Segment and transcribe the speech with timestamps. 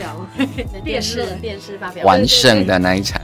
[0.00, 0.46] 表会，
[0.82, 3.19] 电视电视发表完胜的那一场。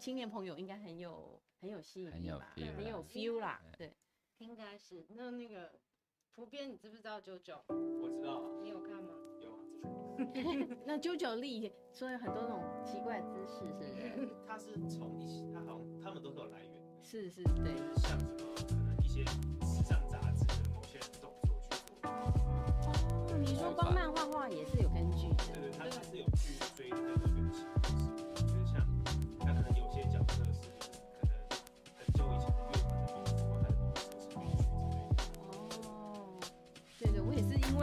[0.00, 3.60] 青年朋友应该很有很有吸引力吧，很有 feel 啦。
[3.76, 3.94] 对，
[4.38, 5.04] 应该是。
[5.10, 5.78] 那那个
[6.34, 7.60] 图编，你知不知道 JoJo？
[7.68, 8.42] 我知道。
[8.62, 9.12] 你有看吗？
[9.40, 9.60] 有啊。
[10.86, 14.30] 那 JoJo 力说有很多种奇怪的姿势，是不是？
[14.48, 16.80] 他是从一些，他好像他们都是有来源的。
[17.02, 17.76] 是是，对。
[17.98, 19.22] 像什么可能一些
[19.66, 22.10] 时尚杂志的某些动作去做。
[22.10, 25.44] 哦，你说光漫画画也是有根据的。
[25.52, 27.52] 对对，他他是有去追那个原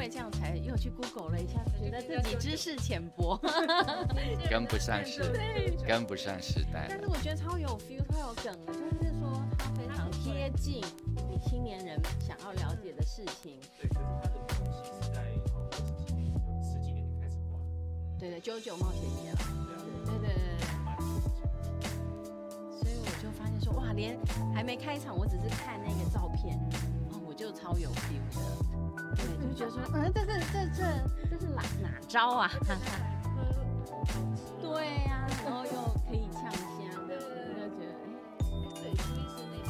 [0.09, 0.17] 型。
[0.17, 3.39] 这样才又去 Google 了一下，觉得自己知识浅薄，
[4.49, 5.21] 跟不上时，
[5.85, 6.87] 跟不上时代。
[6.89, 10.81] 但是我觉得超有 feel，超有梗的，就是说它非常贴近
[11.29, 13.59] 你青年人想要了解的事情。
[13.79, 15.21] 对，可是它的东西是在
[15.53, 17.59] 好十几年，十几年就开始画。
[18.17, 19.35] 对对，JoJo 冒险家。
[20.05, 20.57] 对对对对。
[22.79, 24.17] 所以我就发现说，哇，连
[24.55, 26.57] 还没开场，我只是看那个照片，
[27.37, 28.41] 就超有 feel 的。
[29.15, 30.81] 对，就觉得说，嗯，这这这这
[31.29, 32.49] 这是哪哪招啊？
[34.59, 34.65] 对
[35.05, 35.71] 呀、 啊，然后又
[36.09, 36.59] 可以呛香，
[37.07, 37.53] 对对对？
[37.61, 37.93] 就觉得，
[38.81, 39.05] 哎，对，其实
[39.37, 39.55] 那边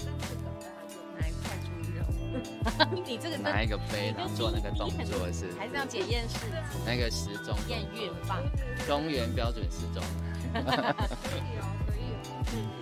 [0.00, 2.00] 但是等下还有拿一块猪肉，
[3.06, 6.36] 你这个拿一个杯，然后做那个动作是，还是要检验室
[6.86, 8.42] 那个时钟验孕棒，
[8.86, 10.02] 中原标准时钟。
[10.56, 10.64] 可以
[11.60, 12.32] 哦，可以哦，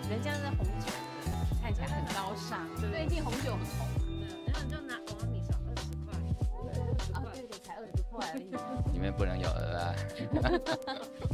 [0.08, 0.86] 人家是红酒，
[1.86, 3.88] 很高尚，最近红酒很红。
[8.92, 9.94] 里面不能有鹅啊！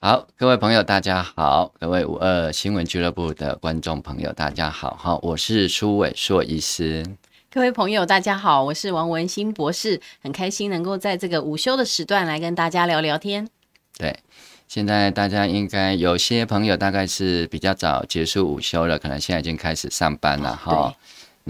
[0.00, 4.96] 好，各位朋友，大家好；各位五二新闻俱乐部的观众朋友，大家好。
[5.00, 7.04] 哈，我是苏伟硕医师。
[7.50, 10.00] 各位朋友，大家好，我是王文新博士。
[10.22, 13.48] 很开心能够在这个午休的时段来跟大家聊聊天。
[13.98, 14.18] 对，
[14.68, 20.94] 现在大家应该有些朋友大概是比较早结束午休了，可能现在已经开始上班了哈。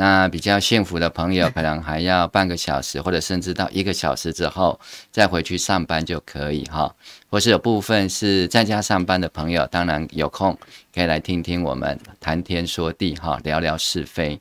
[0.00, 4.80] 哦那比较幸福的朋友， 可能还要半个小时，或者甚至到一个小时之后
[5.10, 6.94] 再回去上班就可以哈。
[7.28, 10.58] 或是有部分是在家上班的朋友，当然有空
[10.94, 14.40] 可以来听听我们谈天说地哈，聊聊是非。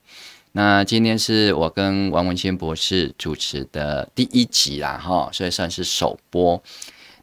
[0.53, 6.63] 那今天是我跟王文新博士主持的第一集啦哈，所以算是首播。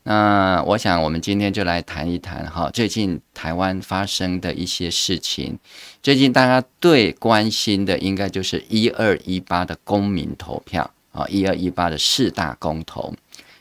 [0.09, 5.59] 那我想，我们今天就来谈一谈哈，最近台湾发生的一些事情。
[6.07, 13.13] 最近大家最关心的，应该就是一二一八的公民投票啊，一二一八的四大公投。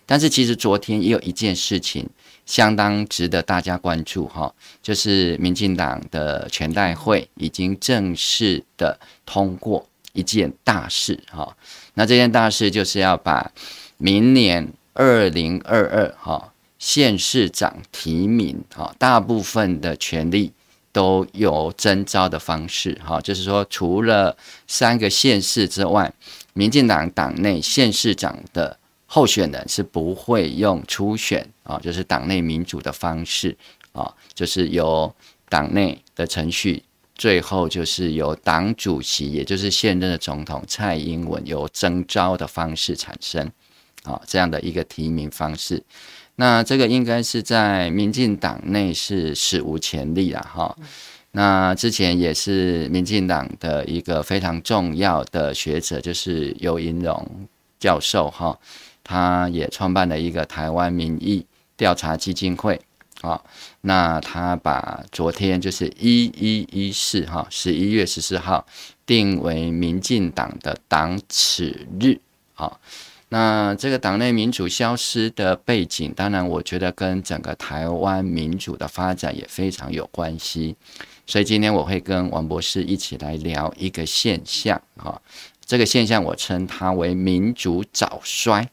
[0.05, 2.07] 但是其实昨天也有一件事情
[2.45, 4.53] 相当值得大家关注哈，
[4.83, 9.83] 就是民进党的全代会已经正式的通过
[10.13, 11.57] 一件大事哈。
[11.95, 13.51] 那这件大事就是要把
[13.97, 14.71] 明年。
[14.93, 20.53] 二零二二哈，县市长提名哈，大部分的权利
[20.95, 26.09] 都有征召的方式哈，就是说除了三个县市之外，
[26.53, 33.57] 民进党党内县市长的候选人是不会用初选啊，就是党内民主的方式
[33.91, 35.13] 啊，就是由
[35.49, 36.81] 党内的程序，
[37.13, 43.51] 最后就是由党主席，也就是现任的总统蔡英文由征召的方式产生。
[44.03, 45.83] 啊，这样的一个提名方式，
[46.37, 50.75] 那这个应该是在民进党内是史无前例了哈。
[51.31, 57.47] 那之前也是民进党的一个非常重要的学者，就是游盈荣
[57.77, 58.57] 教授哈，
[59.03, 61.45] 他也创办了一个台湾民意
[61.75, 62.79] 调查基金会，
[63.21, 63.41] 啊，
[63.81, 68.65] 那他把昨天就是一一一四哈，十一月十四号
[69.05, 72.17] 定为民进党的党耻日
[72.55, 72.79] 啊。
[73.29, 80.75] 那这个党内民主消失的背景，当然我觉得跟整个台湾民主的发展也非常有关系。
[81.27, 85.19] 所以今天我会跟王博士一起来聊一个现象啊，
[85.65, 88.69] 这个现象我称它为民主早衰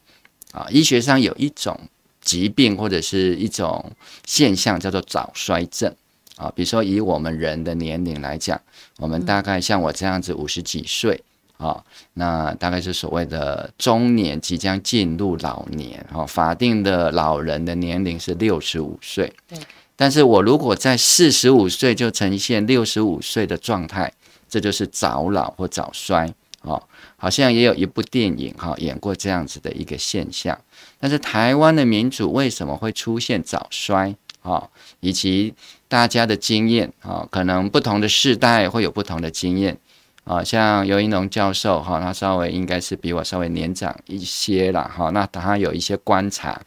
[0.53, 0.67] 啊。
[0.71, 1.81] 医学上有一种
[2.21, 3.91] 疾病或者是一种
[4.27, 5.93] 现象叫做早衰症
[6.37, 6.53] 啊。
[6.55, 8.61] 比如说以我们人的年龄来讲，
[8.99, 11.25] 我们大概像我这样子五十几岁
[11.59, 11.83] 啊，
[12.15, 16.27] 那大概是所谓的中年，即将进入老年啊。
[16.27, 19.33] 法定的老人的年龄是六十五岁。
[19.49, 19.59] 对。
[19.95, 24.13] 但是我如果在四十五岁就呈现六十五岁的状态，
[24.49, 26.33] 这就是早老或早衰
[26.63, 26.83] 哦。
[27.17, 30.59] 好像也有一部电影哈演过这样子的一个现象。
[30.99, 34.69] 但是台湾的民主为什么会出现早衰啊？
[34.99, 35.55] 以及
[35.87, 39.79] 大家的经验啊，可能不同的世代会有不同的经验
[40.25, 40.43] 啊。
[40.45, 45.11] 像游盈隆教授哈，他稍微应该是比我稍微年长一些了哈。
[45.11, 46.61] 那他有一些观察。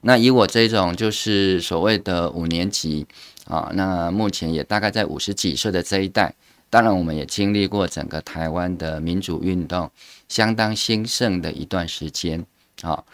[0.00, 3.06] 那以我这种就是所谓的五年级
[3.46, 6.34] 啊，那目前也大概在五十几岁的这一代，
[6.68, 9.88] 当然我们也经历过整个台湾的民主运动
[10.28, 12.44] 相当兴盛的一段时间
[12.82, 13.04] 啊。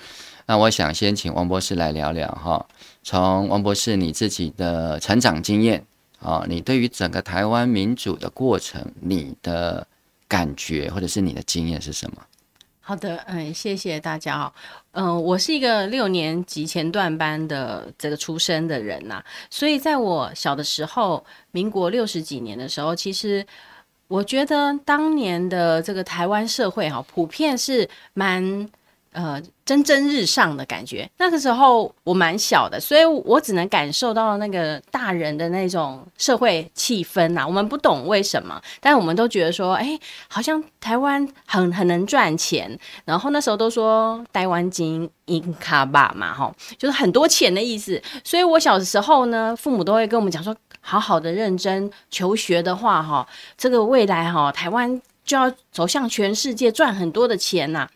[0.46, 2.66] 那我想先请王博士来聊聊哈，
[3.02, 5.84] 从王博士你自己的成长经验
[6.22, 9.86] 啊，你对于整个台湾民主的过程，你的
[10.28, 12.22] 感觉或者是你的经验是什么？
[12.80, 14.52] 好的，嗯，谢谢大家哦。
[14.92, 23.46] 嗯，我是一个六年级前段班的这个出生的人呐，所以在我小的时候，民国六十几年的时候，其实
[24.08, 28.68] 我觉得当年的这个台湾社会哈，普遍是蛮。
[29.12, 31.08] 呃，蒸蒸日上的感觉。
[31.18, 37.46] 那个时候我蛮小的，所以我只能感受到那个大人的那种社会气氛呐、啊。
[37.46, 39.98] 我们不懂为什么，但我们都觉得说，哎、
[40.28, 42.78] 好像台湾很很能赚钱。
[43.04, 48.02] 然后那时候都说台湾金银卡吧嘛，哈，就是很多钱的意思。
[48.24, 53.28] 所以我小的时候呢，父母都会跟我们讲说，好好的认真求学的话，哈，
[53.58, 57.88] 这个未来哈，台湾就要走向全世界，赚很多的钱呐、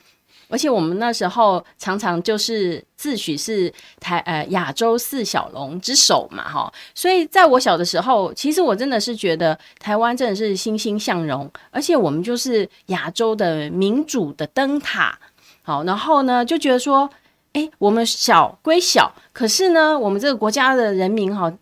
[0.49, 15.19] 而且我们那时候常常就是自诩是台呃亚洲四小龙之首嘛，哈，所以在我小的时候，其实我真的是觉得台湾真的是欣欣向荣，而且我们就是亚洲的民主的灯塔，
[15.63, 17.11] 好，然后呢就觉得说，
[17.53, 21.53] 哎，我们小归小，可是呢，我们这个国家的人民哈。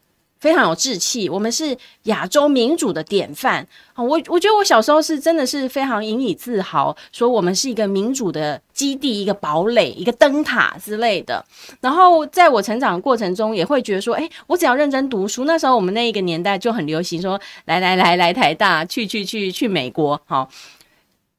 [0.45, 3.67] 非常有志气，我们是亚洲民主的典范。
[3.97, 11.43] 我我觉得我小时候是真的是非常引以自豪，说我们是一个民主的基地，一个堡垒，一个灯塔之类的。
[11.81, 15.47] 然后在我成长的过程中，也会觉得说，哎，我只要认真读书。
[15.47, 20.21] 那时候我们那一个年代就很流行说，来来来来台大，去去去去美国。
[20.27, 20.51] 好，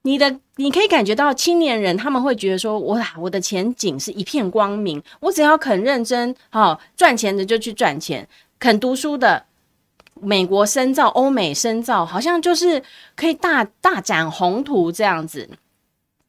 [0.01, 4.99] 你的你可以感觉到青年人他们会觉得说，哇，我的前景是一片光明。
[5.19, 8.27] 我只要肯认真，好赚钱的就去赚钱。
[8.65, 9.45] 肯读书的，
[10.15, 12.81] 美国深造、欧美深造，好像就是
[13.15, 15.47] 可以大大展宏图这样子。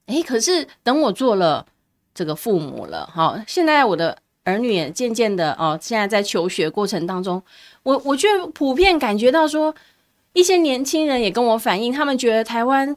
[0.05, 1.65] 诶，可是等我做了
[2.13, 7.43] 这个父母了，好，现在我的儿女也渐渐的哦，现在在求学过程当中，
[7.85, 9.75] 我我却普遍感觉到说，
[10.35, 12.95] 一些年轻人也跟我反映，他们觉得台湾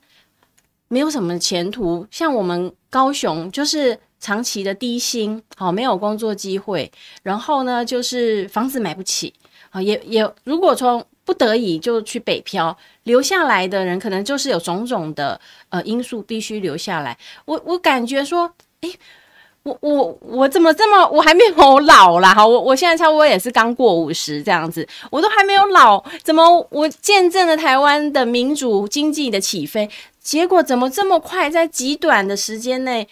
[0.89, 3.97] 没有什么前途，像我们高雄就是。
[4.19, 6.91] 长期的低薪，好，没有工作机会，
[7.23, 9.33] 然后呢，就是房子买不起，
[9.69, 17.17] 啊，也也，如果从不得已就去北漂，留下来的人可能就是有种种的呃因素必须留下来。
[17.45, 18.91] 我我感觉说，诶，
[19.63, 29.89] 我我我怎么这么，我还没有老啦，哈，我我现在差不多也是刚过五十这样子，我都还没有老，怎么我见证了台湾的民主经济的起飞，
[30.21, 33.07] 结果怎么这么快，在极短的时间内？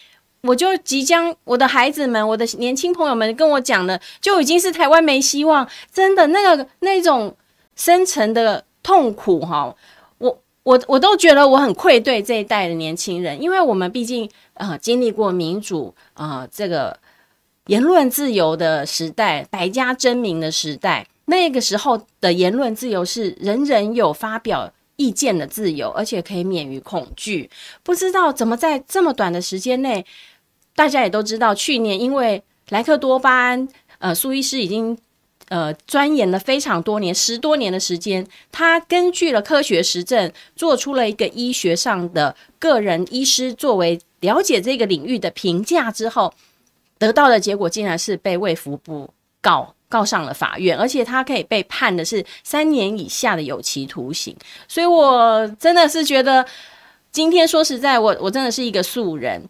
[0.47, 7.35] 我就即将我的孩子们，我的年轻朋友们跟我讲的，就已经是台湾没希望，真的那个那种
[7.75, 9.75] 深沉的痛苦哈，
[10.19, 16.97] 我我我都觉得我很愧对这一代的年轻人，因为我们毕竟呃经历过民主啊、这个
[17.65, 27.49] 言论自由的时代，百家争鸣的时代，那个时候的言论自由是人人有发表意见的自由，而且可以免于恐惧。
[27.83, 30.05] 不知道怎么在这么短的时间内。
[30.77, 33.67] 大家也都知道，去年因为莱克多巴胺，
[33.97, 34.95] 呃，苏医师已经
[35.49, 46.31] 呃钻研了非常多年，十多年的时间，他根据了科学实证，做出了一个医学上的个人医师作为了解这个领域的评价之后，
[46.99, 49.09] 得到的结果竟然是被卫福部
[49.41, 54.37] 告告上了法院，而且他可以被判的是三年以下的有期徒刑。
[54.67, 56.45] 所以我真的是觉得，
[57.11, 59.41] 今天说实在，我我真的是一个素人。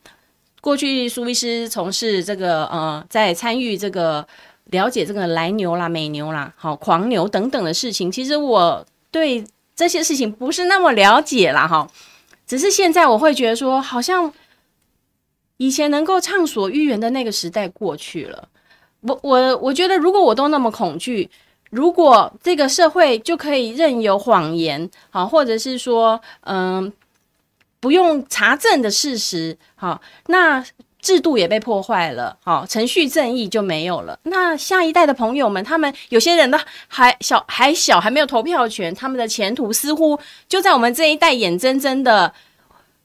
[0.61, 4.27] 过去苏医师从事这个呃，在参与这个
[4.65, 9.45] 了解这个来牛啦、美牛啦、好狂牛等等的事情，其实我对
[9.75, 11.87] 这些事情不是那么了解啦，哈。
[12.45, 14.31] 只是现在我会觉得说，好像
[15.57, 18.47] 以前能够畅所欲言的那个时代过去了。
[19.01, 21.29] 我我我觉得，如果我都那么恐惧，
[21.69, 26.91] 如果这个社会就可以任由谎言，好，或者是说，嗯，
[27.79, 30.65] 不用查证的事实，好，那
[31.01, 34.19] 制度也被破坏了，好，程序正义就没有了。
[34.23, 42.33] 那下一代的朋友们，他们有些人呢还小，还小，还没有投票权，他们的前途似乎就在我们这一代眼睁睁的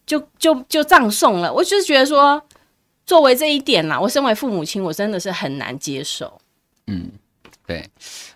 [0.06, 1.52] 就就就葬送了。
[1.52, 2.42] 我就是觉得说。
[3.04, 6.40] 作为这一点啦，我身为父母亲，我真的是很难接受。
[6.86, 7.10] 嗯，
[7.72, 7.88] 对，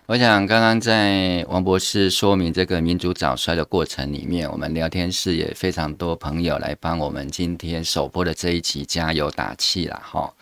[0.07, 10.33] 我想刚刚在王博士说明这个民主早衰的过程里面，我们聊天室也非常多朋友来帮我们今天首播的这一集加油打气了哈。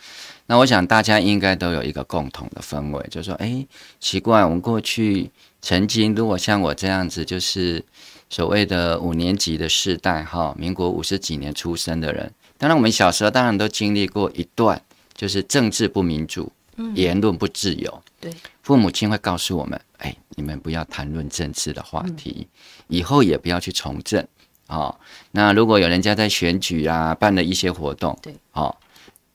[0.46, 3.68] 那我想大家应该都有一个共同的氛围，就是说，哎，
[4.00, 5.30] 奇怪，我们过去
[5.62, 7.84] 曾经如果像我这样子，就是
[8.30, 12.32] 所谓的五年级的世代哈，民国五十几年出生的人。
[12.58, 14.82] 当然，我们小时候当然都经历过一段，
[15.14, 16.50] 就是政治不民主，
[16.94, 18.04] 言论不自由。
[18.20, 22.50] 对，父母亲会告诉我们：“哎，你们不要谈论政治的话题，嗯、
[22.88, 24.26] 以后也不要去从政。”
[24.68, 24.96] 哦，
[25.32, 28.76] 那如果有人家在选举啊，办了一些活动，对，哦，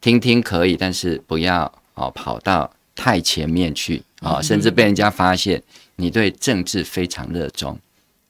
[0.00, 5.62] 听听可以，但是不要哦跑到太前面去啊，哦，甚至被人家发现
[5.97, 7.73] 你对政治非常热衷。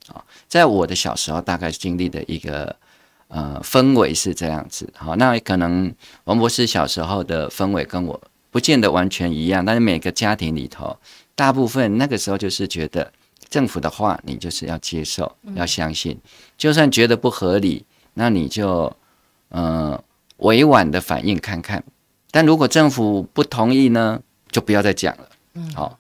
[0.09, 2.77] 啊，哦，在我的小时候，大概经历的一个。
[3.33, 10.97] 呃，氛围是这样子，好，那可能王博士小时候的氛围跟我不见得完全一样，但是每个家庭里头，
[11.35, 13.13] 大部分那个时候就是觉得
[13.49, 16.19] 政府的话，你就是要接受，要相信，
[16.59, 18.95] 就算觉得不合理，那你就
[19.49, 20.03] 呃
[20.39, 21.83] 委婉的反应看看，
[22.31, 25.29] 但如果政府不同意呢，就不要再讲了，
[25.75, 25.99] 好，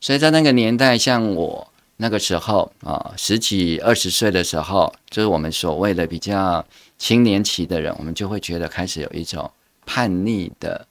[0.00, 1.68] 所以在那个年代，像我。
[1.98, 6.64] 那个时候啊，十几二十岁的时候，就是我们所谓的比较
[6.98, 9.48] 青年期的人，我们就会觉得开始有一种
[9.86, 10.84] 叛逆的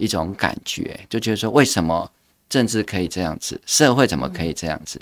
[0.00, 2.10] 一种感觉，就觉得说，为什么
[2.48, 5.00] 政治可以这样子，社会怎么可以这样子？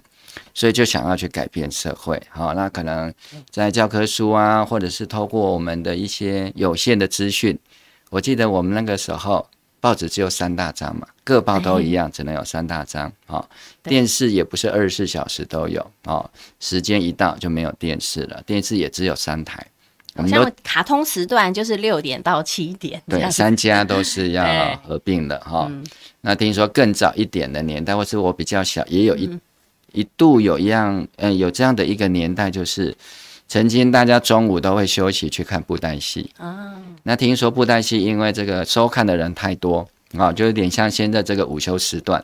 [0.52, 2.20] 所以就想要去改变社会。
[2.28, 3.12] 好，那可能
[3.48, 7.58] 在教科书啊，或者是透过我们的一些有限的资讯，
[8.10, 9.48] 我记得我们那个时候。
[9.80, 13.06] 报纸只有三大张嘛，各报都一样，只能有三大张。
[13.28, 13.48] 啊、哦，
[13.84, 15.88] 电视也不是二十四小时都有。
[16.02, 16.28] 哦，
[16.58, 19.64] 时间一到就没有电视了，电视也只有三台。
[20.22, 23.00] 好像卡通时段就是六点到七点。
[23.08, 24.44] 对，三家都是要
[24.86, 25.72] 合并的哈、哦。
[26.20, 29.40] 那听说更早一点的年代，或是我比较小，也有一、嗯、
[29.92, 32.94] 一度有一样，嗯，有这样的一个年代，就是。
[33.50, 42.22] 曾经大家中午都会休息去看布袋戏啊，那听说布袋戏因为这个收看的人太多啊，就有点像现在这个午休时段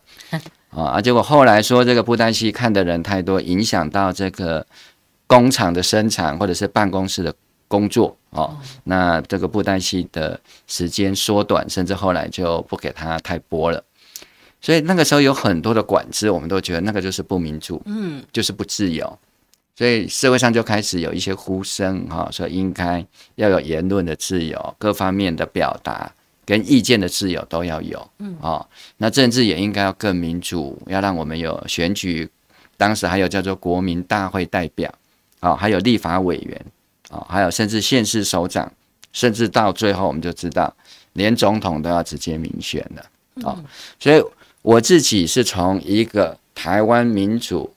[0.68, 4.66] 啊，结果后来说这个布袋戏看的人太多，影响到这个
[5.26, 7.34] 工厂的生产或者是办公室的
[7.75, 10.38] 工作哦，那这个布袋戏的
[10.69, 13.83] 时间缩短，甚至后来就不给他太播了，
[14.61, 19.19] 所以那个时候有很多的管制，我们都觉得那个就是不民主，嗯，就是不自由。
[19.76, 23.04] 所以社会上就开始有一些呼声，哈，说应该
[23.35, 26.12] 要有言论的自由，各方面的表达
[26.47, 28.64] 跟意见的自由都要有，嗯，哦，
[28.99, 32.31] 那政治也应该要更民主，要让我们有选举，
[32.76, 34.88] 当时还有叫做国民大会代表，
[35.40, 36.66] 哦，还有立法委员，
[37.14, 38.73] 哦，还有甚至县市首长，
[39.12, 40.75] 甚至到最后我们就知道，
[41.12, 43.62] 连总统都要直接民选了，啊，
[43.99, 44.23] 所以
[44.62, 47.75] 我自己是从一个台湾民主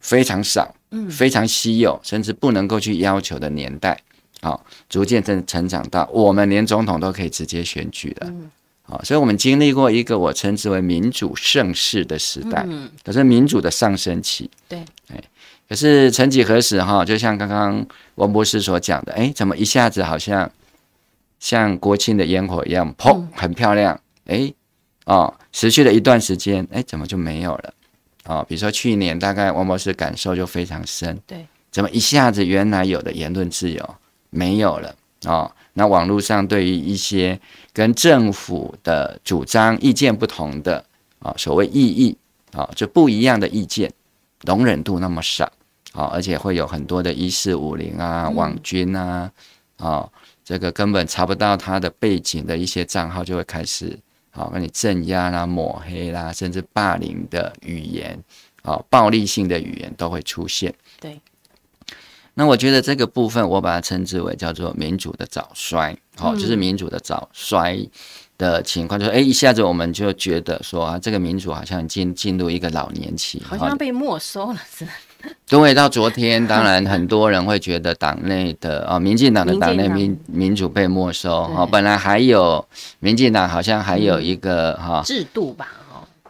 [0.00, 0.72] 非常少。
[1.10, 4.00] 非常稀有，甚至不能够去要求的年代，
[4.40, 8.32] 好，逐渐正成长到我们连总统都可以直接选举了，
[8.82, 12.66] 好，所以我们经历过一个我称之为民主盛世的时代，
[13.04, 15.22] 可是民主的上升期，对，哎，
[15.68, 20.50] 可是曾几何时哈，就像刚刚王博士所讲的，哎，怎么一下子好像
[21.40, 24.52] 像国庆的烟火一样，砰，很漂亮，哎，
[25.06, 27.74] 哦，持续了一段时间，哎，怎么就没有了？
[28.26, 33.94] 哦，比如说去年大概王博士感受就非常深，对，怎么一下子原来有的言论自由
[34.30, 34.94] 没有了？
[35.24, 37.38] 哦，那网络上对于一些
[37.72, 40.84] 跟政府的主张意见不同的
[41.18, 42.16] 啊，所谓异议
[42.52, 43.92] 啊，就不一样的意见，
[44.44, 45.50] 容忍度那么少，
[45.96, 49.32] 啊，而且会有很多的一四五零啊、网军啊，
[49.78, 50.06] 啊，
[50.44, 53.98] 这个根本查不到他的背景的一些账号就会开始。
[54.30, 58.22] 好，跟你镇压啦、抹黑啦，甚至霸凌的语言，
[58.62, 60.74] 好，暴力性的语言都会出现。
[61.00, 61.18] 对。
[62.34, 67.88] 那我觉得这个部分，我把它称之为叫做民主的早衰，好，就是民主的早衰
[68.36, 74.90] 的情况，就是哎，一下子我们就觉得说啊，这个民主好像进进入一个老年期，好像被没收了似的。
[75.48, 79.76] 对，到昨天，当然很多人会觉得党内的哦，民进党的党。
[79.76, 82.66] 内民民主被没收哦，本来还有
[82.98, 85.68] 民进党好像还有一个哈、制度吧。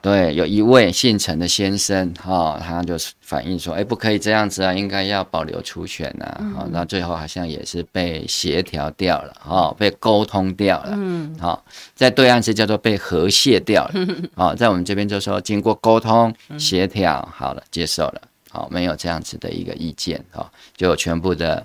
[0.02, 11.62] 对，有一位姓陈的先生，哈、哦，他就反映说，哎，不可以这样子啊，应该要保留初选呐、啊，好、嗯，那、哦、最后好像也是被协调掉了，哈、哦，被沟通掉了，嗯，好、哦，
[11.96, 13.94] 在对岸是叫做被和谐掉了，
[14.36, 21.56] 好、 哦，在我们这边就说经过沟通协调，好了，接受了，好、哦，没有这样子的一个意见，哈、哦，就全部的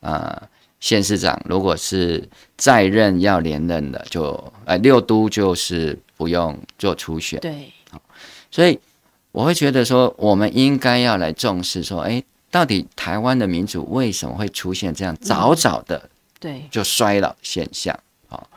[0.00, 0.48] 啊、呃，
[0.80, 7.72] 县市长如果是在任要连任的，就哎六都就是不用做初选，对。
[8.50, 8.78] 所以
[9.30, 17.98] 我会觉得说，我们应该要来重视说，哎，到底台湾的民主为什么会出现这样早早的对就衰老现象？
[18.28, 18.48] 好，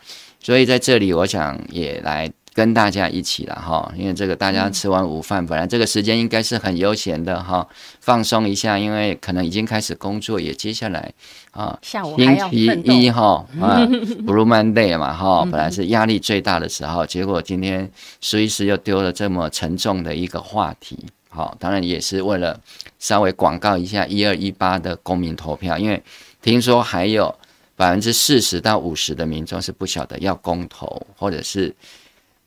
[0.42, 2.32] 所以在这里我想也来。
[2.56, 7.68] 跟大家一起了哈，因为这个大家吃完午饭，本来这个时间应该是很悠闲的哈，
[8.00, 11.12] 放松一下，因为可能已经开始工作，也接下来
[11.52, 13.84] 啊，下午星期一哈 啊
[14.26, 20.98] ，Blue Monday 嘛哈，本来是压力最大的时候，结果今天苏医师又丢了这么沉重的一个话题，
[21.28, 22.58] 好，当然也是为了
[23.00, 26.02] 稍微广告一下一二一八的公民投票，因为
[26.42, 27.36] 听说还有
[27.76, 31.76] 百分之四十到五十的民众是不晓得要公投，或者是。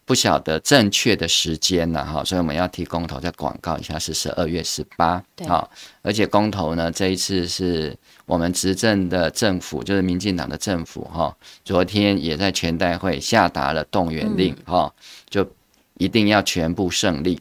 [0.09, 7.95] 不晓得正确的时间了哈，所以我们要替公投再广告一下，是十二月十八，好，而且公投呢，这一次是
[8.25, 14.91] 我们执政的政府，就是民进党的政府哈，昨天也在全代会下达了动员令哈，
[15.29, 15.47] 就
[15.99, 17.39] 一定要全部胜利，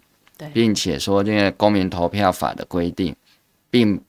[0.54, 3.16] 并且说这个公民投票法的规定，
[3.70, 4.02] 并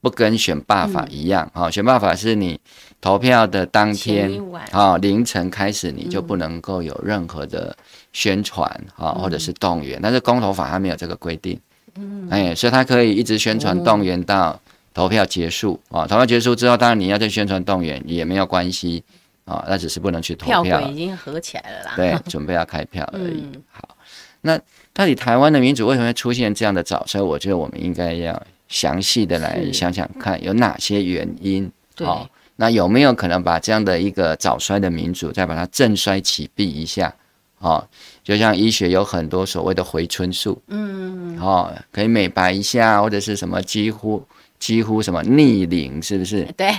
[0.00, 2.58] 不跟选罢法一样哈，选罢法是你。
[3.02, 7.76] 投票的当天，啊，凌晨开始你就不能够有任何的
[8.12, 8.64] 宣传
[8.96, 9.98] 啊，或者是动员。
[10.00, 11.58] 但是公投法它没有这个规定，
[11.96, 14.58] 嗯，哎，所以它可以一直宣传动员到
[14.94, 16.06] 投票结束啊。
[16.06, 19.02] 投票结束之后，当然你要再宣传动员也没有关系
[19.46, 20.62] 啊，那只是不能去投票。
[20.62, 21.92] 票已经合起来了啦。
[21.96, 23.44] 对，准备要开票而已。
[23.72, 23.96] 好，
[24.42, 24.56] 那
[24.92, 27.24] 到底台湾的民主为什么会出现这样的早所以？
[27.24, 31.68] 我觉得我们应该要详细的来想想看有哪些原因。
[31.98, 32.30] 好。
[32.62, 37.12] 那有没有可能把这样的一个早衰的民主，再把它振衰起弊一下？
[37.58, 37.84] 哦，
[38.22, 44.24] 就像医学有很多所谓的回春术，嗯，哦，可以美白一下，或者是什么几乎
[44.60, 46.44] 几乎什么逆龄，是不是？
[46.56, 46.70] 对。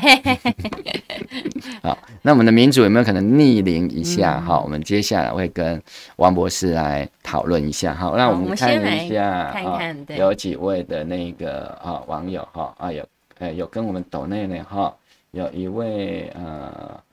[1.84, 4.40] 好，那我们的民主有没有可能逆龄一下？
[4.40, 5.84] 好，我们接下来会跟
[6.16, 7.94] 王博士来讨论一下。
[7.94, 13.06] 好，那我们看一下，看看，有几位的那个啊网友哈啊有
[13.40, 14.94] 哎有跟我们抖内内哈。
[15.34, 17.04] 有一位呃，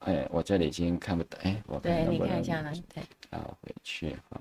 [0.00, 4.40] 哎，我这里已经看不到，哎，我看对，你看一下呢，对，好，回去哈，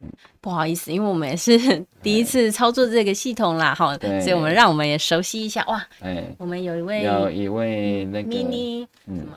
[0.00, 0.08] 嗯，
[0.40, 1.58] 不好意思，因为我们也是
[2.02, 9.36] 第一次操作这个系统啦，好，所以我们让我们也熟悉一下，哇，哎，我们有一位有一位那个 mini 什么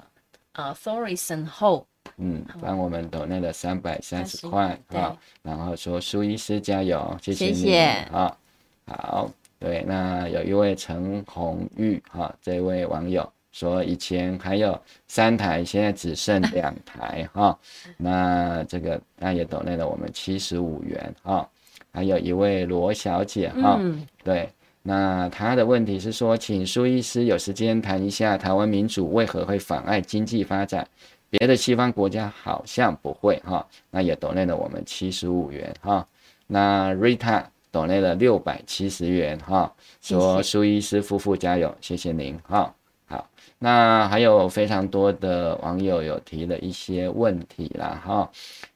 [0.53, 1.83] 呃，Thorison Ho，
[2.17, 8.37] 嗯，帮我们抖那个三百三十块，好，然后说苏医师加油，谢谢你，好，
[8.85, 9.31] 好。
[9.65, 17.57] 对，那有一位陈红玉哈，这位网友说以前还有三台，现在只剩 两台哈。
[17.97, 21.49] 那这个那也抖内了我们七十五元哈。
[21.91, 23.81] 还有一位罗小姐哈，
[24.23, 24.47] 对，
[24.83, 30.87] 那她的问题是说，请苏医师有时间谈一下台湾民主为何会妨碍经济发展，
[31.31, 33.67] 别的西方国家好像不会哈。
[33.89, 36.07] 那也抖内了我们七十五元哈。
[36.45, 37.45] 那 Rita。
[37.75, 42.73] 抖内了六百七十元哈，说苏医师夫妇加油，谢谢您哈。
[43.05, 43.27] 好，
[43.59, 48.31] 那还有非常多的网友有提了一些问题啦哈。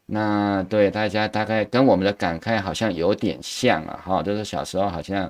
[0.06, 5.24] 那对大家大概跟我们的感慨好像有点像啊哈，就是小时候好像，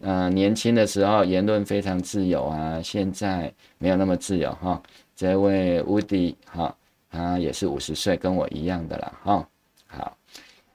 [0.00, 4.82] 嗯、呃，年轻的时候言论非常自由啊，现在没有那么自由哈。
[5.14, 6.74] 这位 Woody 哈，
[7.08, 9.48] 他也是五十岁，跟我一样的啦哈。
[9.86, 10.16] 好，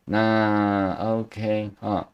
[0.05, 2.07] 那 OK 啊。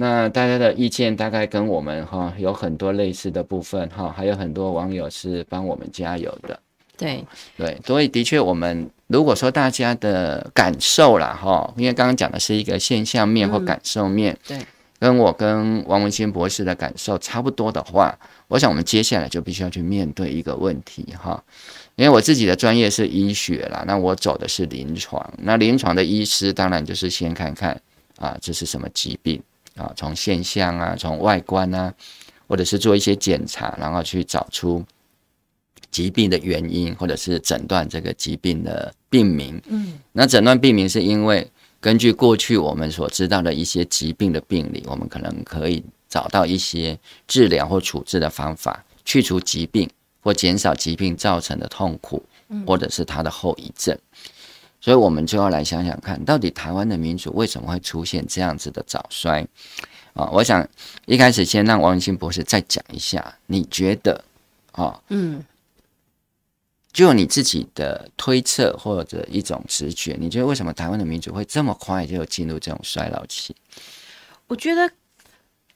[0.00, 6.58] 那大家的意见大概跟我们哈有很多类似的部分哈，还有很多网友是帮我们加油的。
[6.96, 7.24] 对
[7.56, 14.58] 对，所以的确，我们如果说大家的感受啦哈，因为刚刚讲的是一个现象面或感受面，对，
[15.00, 21.42] 跟我跟王文清博士的感受差不多的话，我想我们接下来就必须要去面对一个问题哈。
[21.96, 25.28] 因为我自己的专业是医学啦，那我走的是临床。
[25.38, 27.80] 那临床的医师当然就是先看看
[28.18, 29.42] 啊，这是什么疾病
[29.78, 31.94] 啊，从现象啊，从外观啊，
[32.46, 34.84] 或者是做一些检查，然后去找出
[35.90, 39.60] 疾病的原因，或者是诊断这个疾病的病名。
[39.68, 49.88] 嗯，那诊断病名是因为根据过去我们所知道的一些疾病的病理，我们可能可以找到一些治疗或处置的方法，去除疾病。
[50.20, 52.22] 或减少疾病造成的痛苦，
[52.66, 53.96] 或者是它的后遗症，
[54.80, 59.46] 所以我们就要来想想看，到底台湾的民主为什么会出现这样子的早衰
[60.14, 60.28] 啊？
[60.32, 60.66] 我想
[61.06, 64.24] 一开始先让王文清博士再讲一下，你觉得
[64.72, 65.44] 啊，嗯，
[66.92, 73.54] 就你自己的推测或者一种直觉，你觉得为什么台湾的民主会这么快就进入这种衰老期？
[74.46, 74.90] 我觉得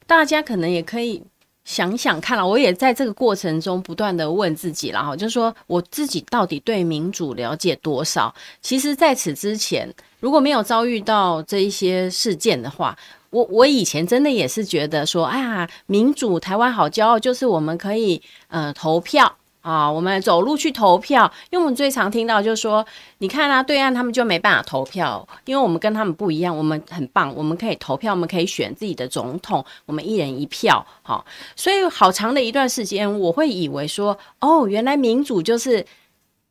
[0.07, 1.23] 大家可能也可以。
[1.65, 8.35] 想想看了，我也在这个过程中不断的问自己了哈，就是说我自己到底对民主了解多少？
[8.61, 12.97] 其实在此之前，如果没有遭遇到这一些事件的话，
[13.31, 19.37] 我我以前真的也是觉得说，哎呀，民主台湾好骄傲，就是我们可以呃投票。
[19.63, 22.85] 啊，我们走路去投票，因为我们最常听到就是说，
[23.19, 35.87] 你看啊，对岸他们就没办法投票，因为我们跟他们不一样，我们很棒，我们可以投票，我们可以选自己的总统，我们一人一票，好，所以好长的一段时间，我会以为说，哦，原来民主就是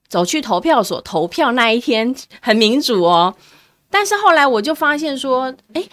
[0.08, 3.36] 走去投票所投票那一天很民主哦，
[3.90, 5.84] 但是后来我就发现说，哎，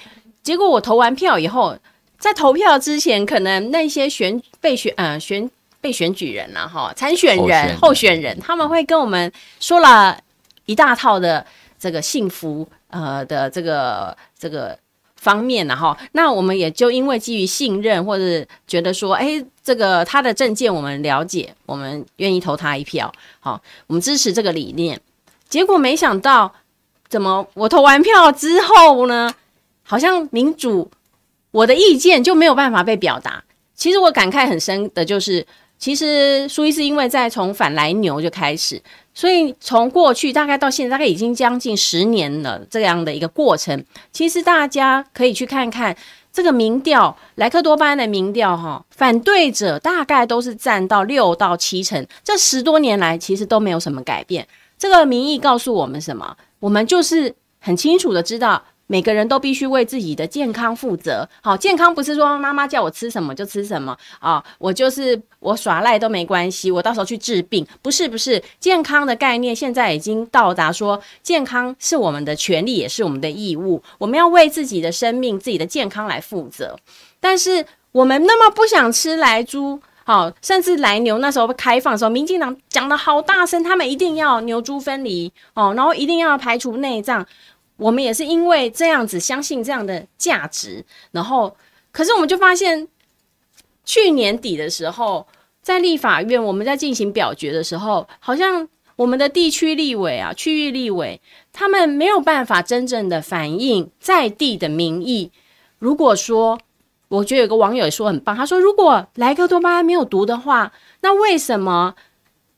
[0.44, 1.76] 结果我投完票以后，
[2.16, 5.50] 在投票之前，可能那些选被选呃选。
[5.80, 10.18] 被选举人呐，哈，参选人、候选人，他们会跟我们说了
[10.66, 11.46] 一大套的
[11.78, 14.76] 这个幸福呃的这个这个
[15.14, 25.00] 方面呐，哈，那我们也就因为基于信任或者觉得说，哎，这个他的政见我们了解，我们愿意投他一票，好，我们支持这个理念。
[25.48, 26.52] 结果没想到，
[27.08, 29.32] 怎么我投完票之后呢，
[29.84, 30.90] 好像民主
[31.52, 33.44] 我的意见就没有办法被表达。
[33.76, 35.46] 其实我感慨很深的就是。
[35.78, 38.82] 其实苏医师因为在从反来牛就开始，
[39.14, 43.84] 所以从过去大概到现在，大概已经将近十年了这样的一个过程。
[44.12, 45.96] 其实大家可以去看看
[46.32, 52.04] 这个民调，莱克多巴胺的民调哈，反对者大概都是占到六到七成。
[52.24, 54.46] 这十多年来其实都没有什么改变。
[54.76, 56.36] 这个民意告诉我们什么？
[56.58, 58.62] 我们就是很清楚的知道。
[58.88, 61.28] 每个人都必须为自己的健康负责。
[61.40, 67.64] 好，健康不是说妈妈叫我吃什么就吃什么啊，我就是我耍赖都没关系，我到时候去治病。
[67.80, 73.82] 不是不是，健康的概念现在已经到达说，健康是我们的权利，也是我们的义务。
[73.98, 76.76] 我们要为自己的生命、自己的健康来负责。
[77.20, 87.26] 但是我们那么不想吃莱猪，好，甚至莱牛那时候开放的时候，民进党讲得好大声，他们一定要牛猪分离哦，然后一定要排除内脏。
[87.78, 91.56] 我们也是因为这样子相信这样的价值，然后，
[91.90, 92.86] 可是我们就发现，
[93.84, 95.26] 去年底的时候，
[95.62, 101.20] 在立法院我们在进行表决的时候，好像我们的地区立委啊、区域立委，
[101.52, 105.30] 他们没有办法真正的反映在地的民意。
[105.78, 106.58] 如果说，
[107.06, 111.94] 我觉得有个网友也说很棒，他说，如果莱克多巴胺没有毒的话，那为什么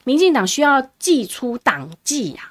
[0.04, 2.49] 民进党需要祭出党纪呀？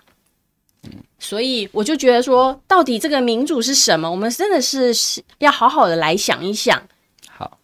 [1.20, 4.10] 所以我就觉得说，到底这个民主是什么？
[4.10, 4.94] 我们真的是
[5.40, 6.82] 要好好的来想一想。
[7.28, 7.60] 好，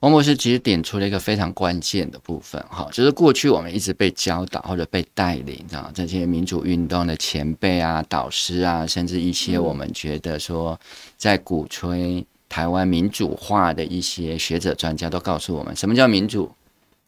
[0.00, 10.78] 王博士其实点出了一个非常关键的部分，哈，就是过去我们一直被教导或者被带领啊，这些民主运动的前辈啊、导师啊，甚至一些我们觉得说
[11.16, 16.52] 在鼓吹台湾民主化的一些学者专家，都告诉我们，什么叫民主？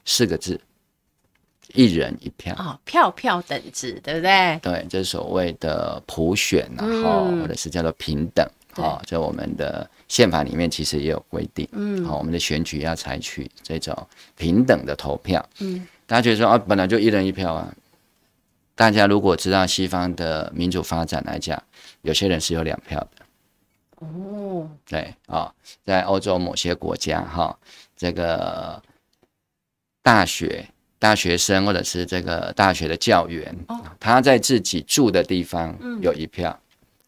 [0.06, 0.60] 四个字。
[1.74, 2.54] 一人一票。
[2.58, 4.58] 哦，票票等值，对不对？
[4.62, 13.94] 对，就是所谓的普选，然后、嗯、或者是叫做平等，哦，在我们的宪法里面其实也有规定，嗯，好，我们的选举要采取这种
[14.36, 17.74] 平等的投票，嗯，大家觉得说啊，本来就一人一票啊，
[18.74, 21.60] 大家如果知道西方的民主发展来讲，
[22.02, 27.56] 有些人是有两票的，哦，对啊、哦，在欧洲某些国家哈、哦，
[27.96, 28.80] 这个
[30.02, 30.64] 大学。
[31.04, 33.54] 大学生或者是这个大学的教员，
[34.00, 36.58] 他在自己住的地方有一票，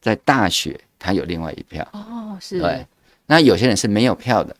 [0.02, 1.88] 在大学他有另外一票。
[1.94, 2.60] 哦，是。
[2.60, 2.86] 对，
[3.24, 4.54] 那有些人是没有票的，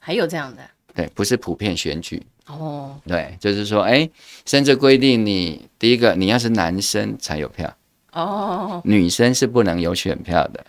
[0.00, 0.62] 还有这样的？
[0.94, 2.22] 对，不是普遍选举。
[2.46, 4.08] 哦，对，就是说，哎，
[4.46, 7.76] 甚至规定你第一个，你要是男生才有票。
[8.12, 10.64] 哦，女生是不能有选票的。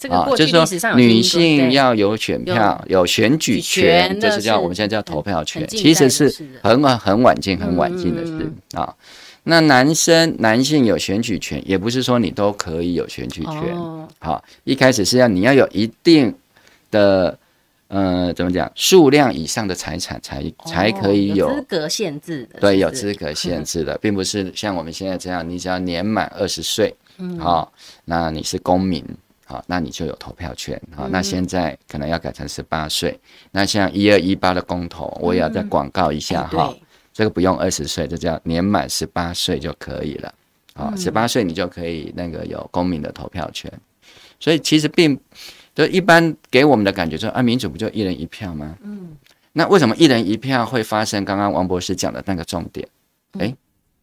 [0.00, 8.94] 这个过去就是说女性要有选票、有选举权，权这是叫我们现在叫投票权其实是很晚很很晚近、很晚近的事嗯啊。
[9.42, 13.76] 那男生男性有选举权，也不是说你都可以有选举权。
[13.76, 16.34] 哦，好，一开始是要你要有一定
[16.90, 17.38] 的
[17.88, 27.72] 呃，怎么讲，数量以上的财产才才可以有哦资格限制的，对，有资格限 制的，并不是像我们现在这样，你只要年满二十岁，嗯好、
[28.04, 29.04] 那你是公民，
[29.50, 33.18] 好，那你就有投票权，好，嗯那现在可能要改成十八岁。
[33.50, 36.80] 那像一二一八的公投，我也要再广告一下哈、哎
[37.12, 40.32] 这个不用二十岁，这叫年满十八岁就可以了，
[40.74, 43.70] 好，十八岁你就可以那个有公民的投票权。
[44.38, 45.18] 所以其实并
[45.74, 48.78] 就一般给我们的感觉说啊，民主不就一人一票吗？
[48.84, 49.16] 嗯，
[49.52, 52.88] 那为什么一人一票会发生刚刚王博士讲的那个重点？
[53.40, 53.54] 诶，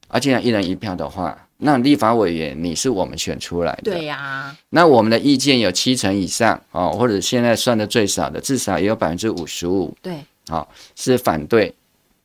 [0.10, 11.74] 啊，既然一人一票的话，那立法委员你是我们选出来的，对呀，那我们的意见有七成以上哦，或者现在算的最少的，至少也有百分之五十五，对，好是反对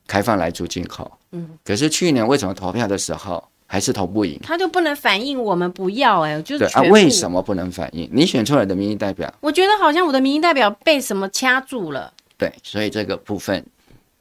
[0.05, 1.11] 开放来猪进口。
[1.31, 4.39] 嗯，可是去年为什么投票的时候还是投不赢？
[4.43, 8.07] 他就不能反映我们不要哎，就是对啊，为什么不能反映？
[8.13, 13.65] 你选出来的民意代表，我觉得好像我的民意代表被什么掐住了，对，所以这个部分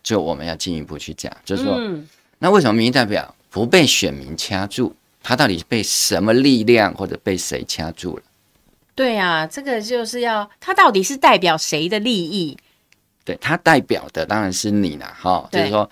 [0.02, 4.94] 就我们要进一步去讲，就是说，嗯，那为什么民意代表不被选民掐住？
[5.22, 8.22] 他到底被什么力量或者被谁掐住了？
[8.94, 12.56] 对啊，这个就是要他到底是代表谁的利益？
[13.24, 15.88] 对他代表的当然是你啦，哈，就是说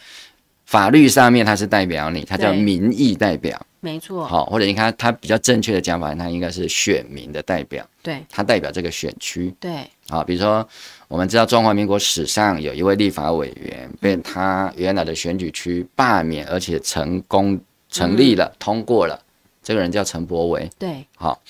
[0.66, 8.22] 法律上面他是代表你，他叫民意代表，没错，好，或者你看他比较正确的讲法，他应该是选民的代表，对。
[8.28, 10.68] 他代表这个选区，对，好，比如说
[11.08, 17.58] 我们知道中华民国史上有一位立法委员被他原来的选举区罢免，而且成功
[17.90, 19.20] 成立了、通过了，
[19.62, 21.40] 这个人叫陈柏惟，对，好。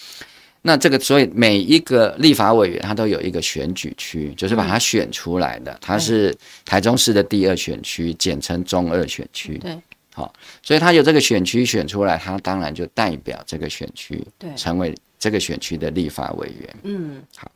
[0.62, 5.74] 那这个，所以每一个立法委员他都有一个选举区，就是把他选出来的。
[5.80, 9.56] 他是台中市的第二选区，简称中二选区。
[9.56, 9.74] 对，
[10.12, 10.30] 好，
[10.62, 16.76] 所以他有这个选区选出来，他当然就代表这个选区，对成为这个选区的立法委员。
[16.82, 17.50] 嗯，好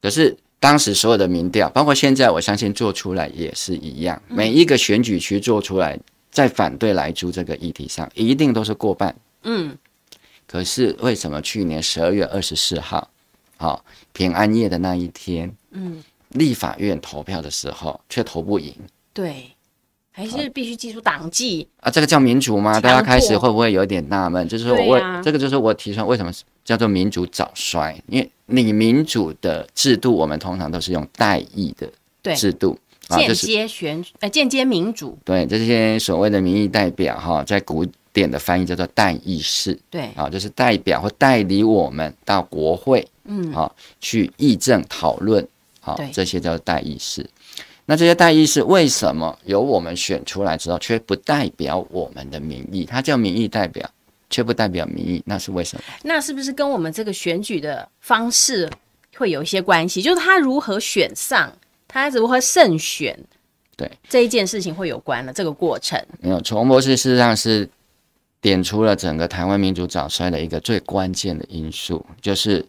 [0.00, 5.98] 可是当时所有的民调，包括现在，我相信做出来也是一样，每一个选举区做出来，
[6.30, 9.14] 在反对来租这个议题上，一定都是过半。
[9.42, 9.76] 嗯，
[10.46, 13.08] 可是为什么去年十二月二十四号，
[13.56, 18.74] 好、平安夜的那一天，嗯，立法院投票的时候却投不赢
[19.12, 19.50] 对，
[20.12, 21.66] 还是必须记住党纪。
[21.80, 21.90] 啊？
[21.90, 22.80] 这个叫民主吗？
[22.80, 24.48] 大家开始会不会有点纳闷？
[24.48, 26.32] 就是说我、为啊这个就是我提出来为什么
[26.64, 28.00] 叫做民主早衰？
[28.06, 39.78] 因为你民主的制度，我们通常都是用代议的制度啊，间接选呃间接民主，对这些所谓的民意代表哈，在古典的翻译叫做代议士。
[39.90, 43.70] 对，啊，就是代表或代理我们到国会，嗯，啊，
[44.00, 45.46] 去议政讨论，
[45.80, 47.28] 啊对，这些叫代议士。
[47.86, 52.84] 那这些代议士为什么由我们选出来之后，却不代表我们的民意？
[52.84, 53.88] 他叫民意代表，
[54.28, 55.82] 却不代表民意，那是为什么？
[56.04, 58.70] 那是不是跟我们这个选举的方式
[59.16, 60.00] 会有一些关系？
[60.00, 61.52] 就是他如何选上，
[61.92, 63.18] 他如何慎选，
[63.76, 66.00] 对这一件事情会有关的这个过程。
[66.20, 67.68] 没有，崇博士事实上是
[68.40, 72.64] 点出了整个台湾民主早衰的一个最关键的因素，就是，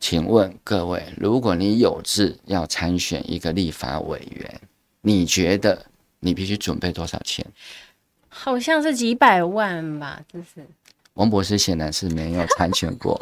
[0.00, 4.60] 请问各位，如果你有志要参选一个立法委员，
[5.02, 5.84] 你觉得
[6.20, 7.44] 你必须准备多少钱？
[8.30, 10.66] 好像是几百万吧，就是
[11.12, 13.20] 王博士显然是没有参选过，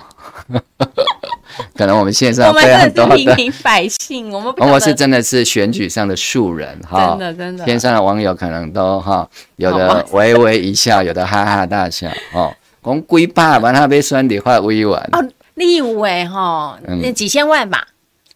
[1.76, 12.54] 可能我们线我上们非常的是平的民百姓，我们不王博士晓得真的是选举上的素人哈真，的真的线上的网友可能都哈，有的微微一笑，有的哈哈大笑哦。
[12.84, 17.86] 讲几百万，他被选的话委员，哦，立委哈，嗯那几千万吧，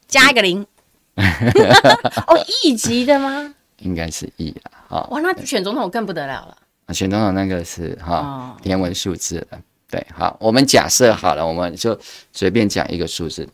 [0.06, 0.64] 加一个零，
[1.16, 3.52] 哦，亿级的吗？
[3.80, 5.06] 应该是亿了哈。
[5.10, 6.56] 哇，那选总统更不得了了。
[6.94, 9.58] 选总统那个是哈哦天文数字了，
[9.90, 11.98] 对，好，我们假设好了，我们就
[12.32, 13.48] 随便讲一个数字，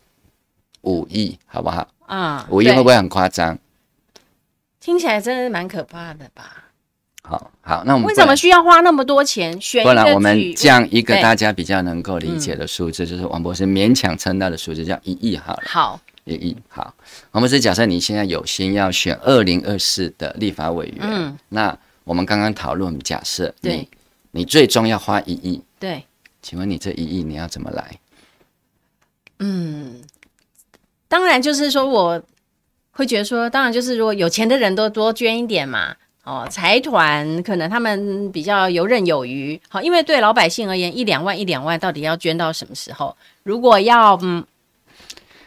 [0.83, 1.87] 五亿，好不好？
[2.07, 3.59] 啊，五亿对会不会很夸张？
[4.81, 6.65] 听起来真的是蛮可怕的吧？
[7.23, 16.93] 好好，那我们为什么需要花那么多钱选一不然我们举降一个大家比较能够理解的数字，就是王博士勉强称到的数字，叫一亿好了，好，一亿好。
[17.31, 23.89] 王博士，假设你现在有心要选二零二四的立法委员，嗯，那我们刚刚讨论假设你对
[24.33, 26.05] 你最终要花一亿，对，
[26.43, 27.99] 请问你这一亿你要怎么来？
[29.39, 30.03] 嗯，
[31.09, 32.23] 当然就是说我
[32.91, 35.97] 会觉得说，当然就是如果有钱的人都多捐一点嘛。
[36.25, 43.17] 哦，财团可能他们比较游刃有余，好，因为对老百姓而言，一两万一两万到底要捐到什么时候？
[43.43, 44.47] 如果要嗯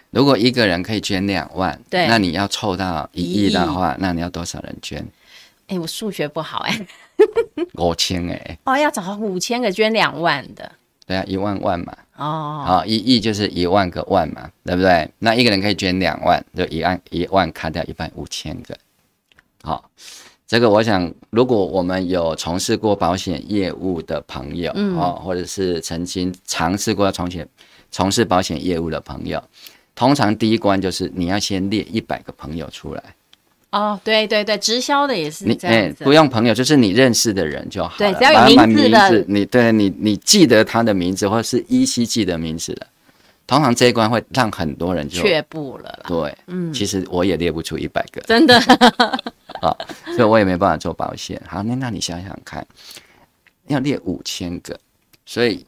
[0.09, 4.99] 如果一个人可以捐两万，对，那你要凑到一亿的话，那你要多少人捐？
[5.67, 6.87] 哎、欸，我数学不好哎、欸，
[7.75, 10.69] 五千哎， 哦，要找五千个捐两万的，
[11.05, 15.09] 对啊，一万万嘛，哦，好，一亿就是一万个万嘛，对不对？
[15.19, 18.75] 那一个人可以捐两万，就一万一万砍掉一半五千个，
[19.61, 19.89] 好，
[20.47, 27.47] 这个我想，如果我们有从事过保险业务的朋友，嗯，哦，或者是曾经尝试过从事
[27.91, 29.43] 从事保险业务的朋友。
[29.93, 33.01] 通常第一关就是你要先列一百个朋友出来。
[33.75, 36.03] 哦，对对对，直销的也是这样子。
[36.03, 37.95] 哎，不用朋友，就是你认识的人就好了。
[37.97, 42.87] 对，只要有名字的，名字你对你你记得他的名字，或者是依稀记得名字的，
[43.45, 45.99] 通常这一关会让很多人就却步了。
[46.07, 48.57] 对，嗯，其实我也列不出一百个，真的。
[49.61, 49.75] 啊，
[50.15, 51.41] 所以我也没办法做保险。
[51.45, 52.65] 好，那那你想想看，
[53.67, 54.79] 要列五千个，
[55.25, 55.65] 所以。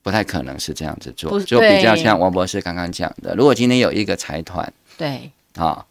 [0.00, 3.34] 不太可能是这样子做，就比较像王博士刚刚讲的。
[3.34, 5.84] 如果今天有一个财团，对啊，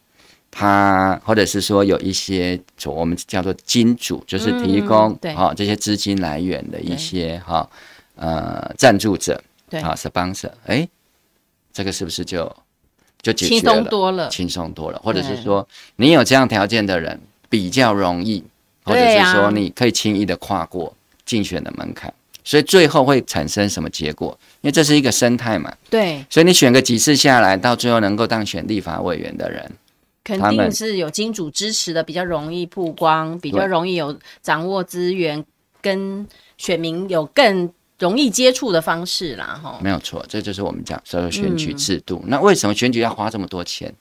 [0.51, 7.69] 他或者是说有一些我们叫做金主，就是提供啊这些资金来源的一些哈
[8.15, 10.88] 呃赞助者，对啊，sponsor，哎，
[11.71, 12.51] 这个是不是就
[13.21, 13.62] 就解决了？
[13.62, 14.99] 轻松多了，轻松多了。
[14.99, 18.43] 或者是说你有这样条件的人比较容易，
[18.83, 22.13] 或者是说你可以轻易的跨过竞选的门槛。
[22.43, 24.29] 所以最后会产生什么结果？
[24.62, 25.69] 因为这是一个生态嘛。
[25.89, 26.25] 对。
[26.29, 29.69] 所以你选个几次下来，到最后能够当选立法委员的人，
[30.27, 35.41] 肯定是有金主支持的，比较容易曝光，比较容易有掌握资源，
[35.81, 39.57] 跟选民有更容易接触的方式啦。
[39.63, 42.19] 哈，没有错，这就是我们讲所有选举制度。
[42.23, 42.29] 嗯。
[42.31, 43.95] 那为什么选举要花这么多钱？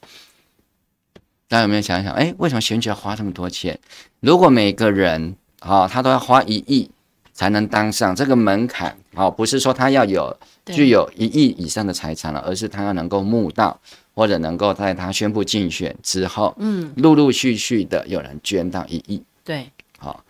[1.46, 2.12] 大家有没有想想？
[2.14, 3.78] 哎，为什么选举要花这么多钱？
[4.18, 6.90] 如果每个人啊，他都要花一亿。
[7.36, 10.34] 才能当上这个门槛，哦，不是说他要有
[10.74, 13.78] 具有一亿以上的财产了，而是他要能够募到，
[14.14, 20.24] 或者能够在他宣布竞选之后，嗯，陆陆续续的有人捐到一亿，对，好，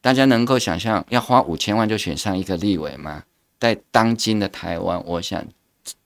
[0.00, 3.22] 大家能够想象要花五千万就选上一个立委吗？
[3.58, 5.44] 在当今的台湾，我想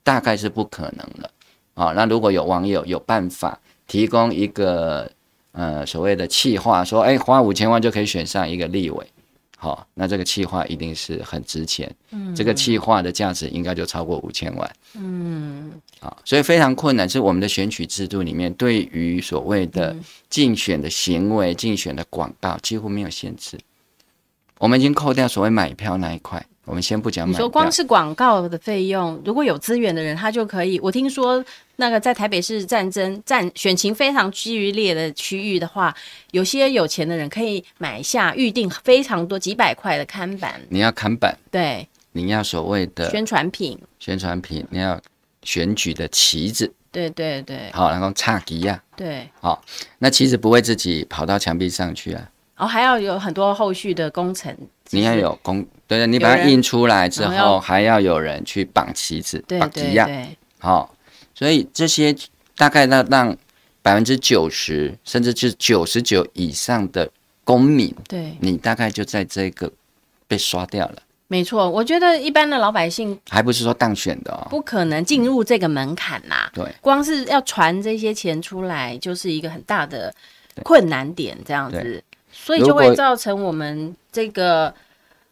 [0.03, 1.29] 大概是不可能的，
[1.73, 5.11] 啊，那如果有网友有办法提供一个
[5.51, 9.05] 呃所谓的气话，说，哎，花五千万就可以选上一个立委。
[9.57, 17.09] 好，那这个企划一定是很值钱，嗯，这个企划的价值应该就超过五千万，嗯，好，所以非常困难。
[17.09, 19.95] 是我们的选举制度里面，对于所谓的
[20.29, 23.57] 竞选的行为、竞选的广告几乎没有限制。
[24.59, 26.45] 我们已经扣掉所谓买票那一块。
[26.65, 27.29] 我们先不讲。
[27.29, 30.79] 你说光是广告的费用，如果有资源的人，他就可以。
[30.79, 31.43] 我听说
[31.75, 35.95] 那个在台北市战争战选情非常剧烈的区域的话，
[36.31, 40.59] 有些有钱的人可以买下预定非常多几百块的看板。
[40.69, 44.99] 你要看板，对，你要所谓的宣传品，宣传品，你要
[45.43, 49.63] 选举的旗子，对对对，好，然后插旗呀，对，好，
[49.99, 52.29] 那旗子不会自己跑到墙壁上去啊。
[52.57, 54.55] 哦，还要有很多后续的工程。
[54.91, 60.07] 你要有工，对对，你把它印出来之后，还要有人去绑旗子，绑旗呀。
[60.59, 60.95] 好，
[61.33, 62.15] 所以这些
[62.55, 63.35] 大概要让
[63.81, 67.09] 百分之九十，甚至是九十九以上的
[67.43, 69.71] 公民，对，你大概就在这个
[70.27, 70.95] 被刷掉了。
[71.27, 76.49] 没错，我觉得一般的老百姓还不是说当选的哦，不可能进入这个门槛呐。
[76.53, 80.13] 对，光是要传这些钱出来，就是一个很大的
[80.63, 82.03] 困难点，这样子。
[82.37, 84.71] 所以就会造成我们这个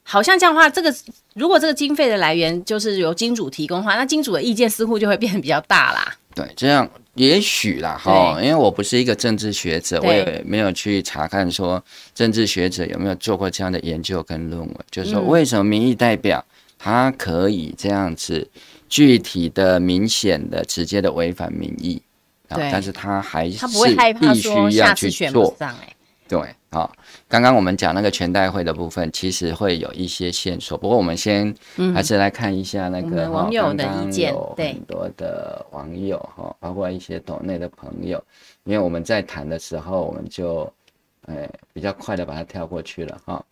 [0.03, 0.93] 好像这样的话，这个
[1.35, 6.15] 如果这个经费的来源就是由金主提供的话，那金主的意见似乎就会变得比较大啦。
[6.33, 11.83] 对，这样也许啦哈，因为我不是一个政治学者，我也没有去查看说
[12.15, 16.43] 政治学者有没有做过这样的研究跟论文，就是说为什么民意代表
[16.79, 18.49] 他可以这样子
[18.89, 22.01] 具体的、明显的、直接的违反民意，
[22.49, 23.65] 对，但是他还是
[24.19, 25.55] 必须要去做。
[26.33, 26.91] 对，好，
[27.27, 30.75] 刚刚我们讲那个全代会的部分，其实会有一些线索。
[30.75, 31.53] 不过我们先
[31.93, 38.23] 还是来看一下那个网友的意见，对，很多的网友哈，包括一些岛内的朋友，
[38.63, 40.67] 因为我们在谈的时候，我们就
[41.27, 43.45] 哎比较快的把它跳过去了哈。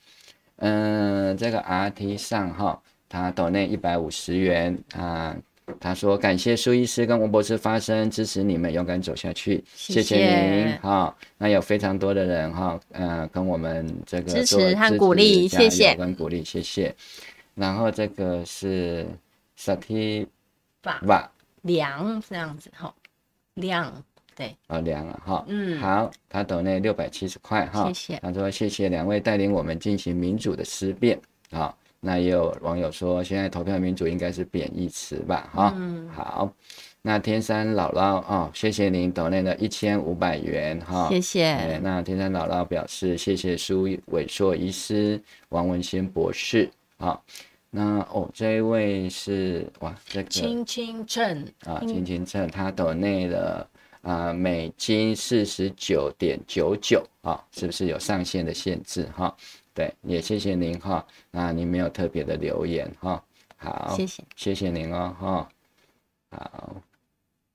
[0.55, 5.35] 嗯，这个 RT 上哈，它岛内一百五十元啊。
[5.79, 10.77] 他说：“感谢苏医师跟王博士发声，支持你们勇敢走下去，谢谢，您。
[10.79, 16.93] 哈、哦，那有非常多的人哈，嗯、呃，跟我们这个支持和鼓励，谢谢跟鼓励，谢谢。
[17.55, 19.05] 然后这个是
[19.57, 20.25] Sati
[21.03, 21.29] 瓦
[21.61, 22.93] 梁这样子哈，
[23.55, 24.03] 梁
[24.35, 28.19] 对啊凉了哈，嗯好，他抖内六百七十块哈，谢谢。
[28.21, 31.19] 他说谢谢两位带领我们进行民主的思辨
[31.49, 35.49] 啊。”那也有网友说，现在投票民主应该是贬义词吧？
[35.53, 36.51] 哈、嗯，好，
[37.03, 41.77] 那天山姥姥哦，谢谢您抖内的一千五百元哈，谢谢。
[41.77, 47.21] 那天山姥姥表示谢谢苏伟硕医师、王文仙博士啊。
[47.69, 53.65] 那哦，这一位是哇，这个青青秤啊，青青秤他抖内的
[54.01, 59.33] 啊，美金四十九点九九啊，是不是有上限的限制哈？
[59.81, 61.03] 对，也谢谢您哈。
[61.31, 63.23] 那您没有特别的留言哈，
[63.57, 65.49] 好，谢谢，谢谢您哦哈，
[66.29, 66.75] 好。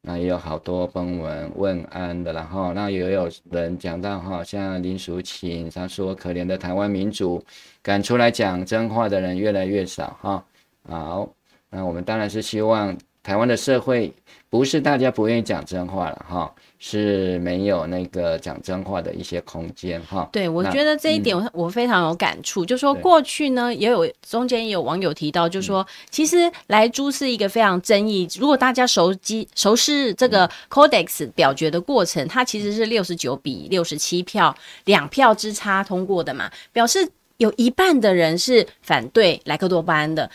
[0.01, 7.45] 那也有好多朋友问安的，然后那也有人讲到哈，像林淑琴他说，可怜的台湾民主，
[7.83, 10.45] 敢出来讲真话的人越来越少哈。
[10.89, 11.29] 好，
[11.71, 14.13] 那我们当然是希望台湾的社会
[14.57, 16.53] 不是大家不愿意讲真话了哈。
[16.79, 20.29] 是没有那个讲真话的一些空间哈。
[20.31, 28.29] 对，我觉得这一点我非常有感触，嗯、就是说过去呢也有中间也有网友提到，就是说其实莱猪是一个非常争议。
[28.39, 34.55] 如果大家熟悉熟悉这个 Codex 表决的过程，它其实是六十九比六十七票，
[34.85, 40.31] 两票之差通过的嘛，表示有一半的人是反对莱克多巴胺的，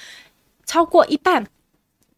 [0.66, 1.46] 超过一半。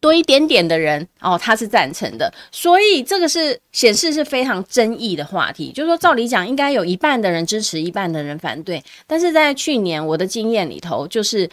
[0.04, 5.72] 多一点点的人哦，他是赞成的，所以这个是显示是非常争议的话题。
[5.72, 8.84] 就是说，照理讲，应该有一半的人支持，一半的人反对。
[9.08, 11.50] 但是在去年我的经验里头，就是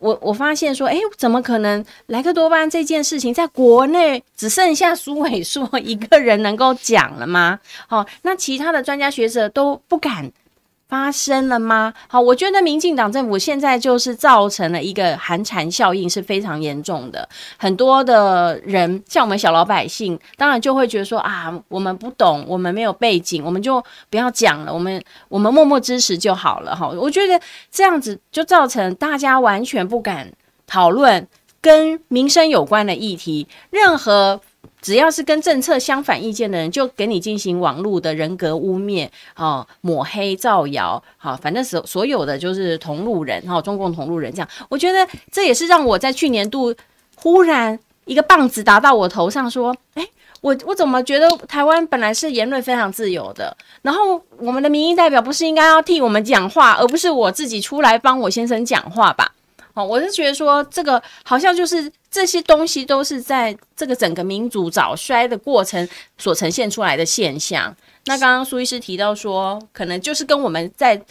[0.00, 7.60] 我我发现说，诶，怎么可能莱克多巴胺这件事情在国内只剩下苏伟硕一个人能够讲了吗？
[7.88, 10.32] 哦，那其他的专家学者都不敢。
[10.92, 11.94] 发生了吗？
[12.06, 17.26] 好，我觉得民进党政府现在就是造成了一个寒蝉效应，是非常严重的。
[17.56, 26.76] 很多的人，像我们小老百姓，当然就会觉得说啊，我们不懂，我们没有背景，我们就不要讲了，我们我们默默支持就好了。
[26.76, 27.40] 哈，我觉得
[27.70, 30.30] 这样子就造成大家完全不敢
[30.66, 31.26] 讨论
[31.62, 34.42] 跟民生有关的议题，任何。
[34.82, 44.48] 只要是跟政策相反意见的人，就给你进行网络的人格污蔑、哦、抹黑、造谣，好、哦，反正所所有的就是同路人，哈、哦，中共同路人这样。
[44.68, 46.74] 我觉得这也是让我在去年度
[47.14, 50.04] 忽然一个棒子打到我头上，说，哎，
[50.40, 59.32] 我我怎么觉得台湾本来是言论非常自由的，然后我们的民意代表不是应该要替我们讲话，而不是我自己出来帮我先生讲话吧？
[59.74, 67.74] 哦，我是觉得说这个好像就是这些东西都是在这个整个民主早衰的过程所呈现出来的现象。
[68.04, 71.02] 那刚刚苏医师提到说，可能就是跟我们在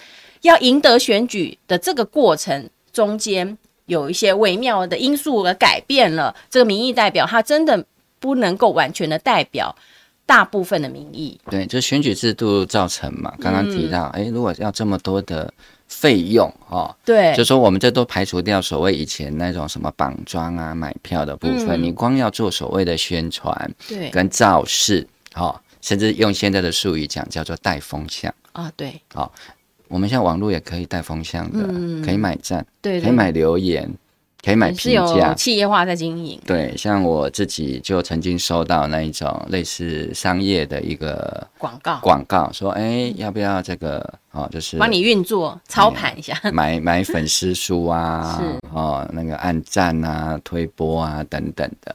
[0.41, 3.57] 要赢得选举的这个过程中间
[3.88, 7.84] 有一些微妙的因素而改变了这个民意代表，他真的
[8.20, 9.76] 不能够完全的代表
[10.28, 11.39] 大部分的民意。
[11.49, 13.34] 对，就选举制度造成嘛。
[13.39, 15.51] 刚刚提到，哎、嗯，如果要这么多的。
[15.92, 28.34] 费用哦，对，就说我们这都排除掉所谓以前那种什么绑桩啊、买票的部分，嗯、你光要做所谓的宣传，对，跟造势，哦，甚至用现在的术语讲叫做带风向。
[28.54, 29.30] 啊，对，哦，
[29.89, 33.88] 我们现在网络也可以带风向的，嗯、可以买赞，对，可以买留言。
[34.44, 36.39] 可以买评价，企业化在经营。
[36.48, 44.14] 对，像我自己就曾经收到那一种类似商业的一个广告，广告说，哎、欸，要不要这个？
[44.32, 48.42] 哦，就是帮你运作操盘一下，买买粉丝书啊，
[48.74, 51.94] 哦，那个按赞啊、推播啊等等的。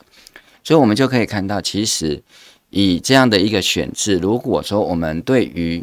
[0.63, 2.23] 所以，我们就可以看到，其实
[2.69, 5.83] 以这样的一个选制，如果说我们对于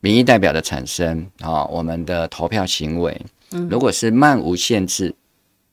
[0.00, 3.18] 民意代表的产生啊、哦，我们的投票行为，
[3.70, 5.14] 如果是漫无限制。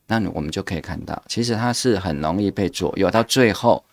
[0.10, 3.84] 那我们就可以看到，其实它是很容易被左右，到最后，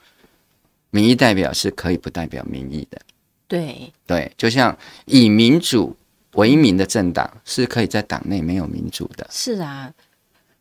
[0.91, 3.01] 民意代表是可以不代表民意的。
[3.49, 5.97] 对对，就像以民主
[6.35, 9.27] 为名的政党，是可以在党内没有民主的。
[9.29, 9.93] 是啊，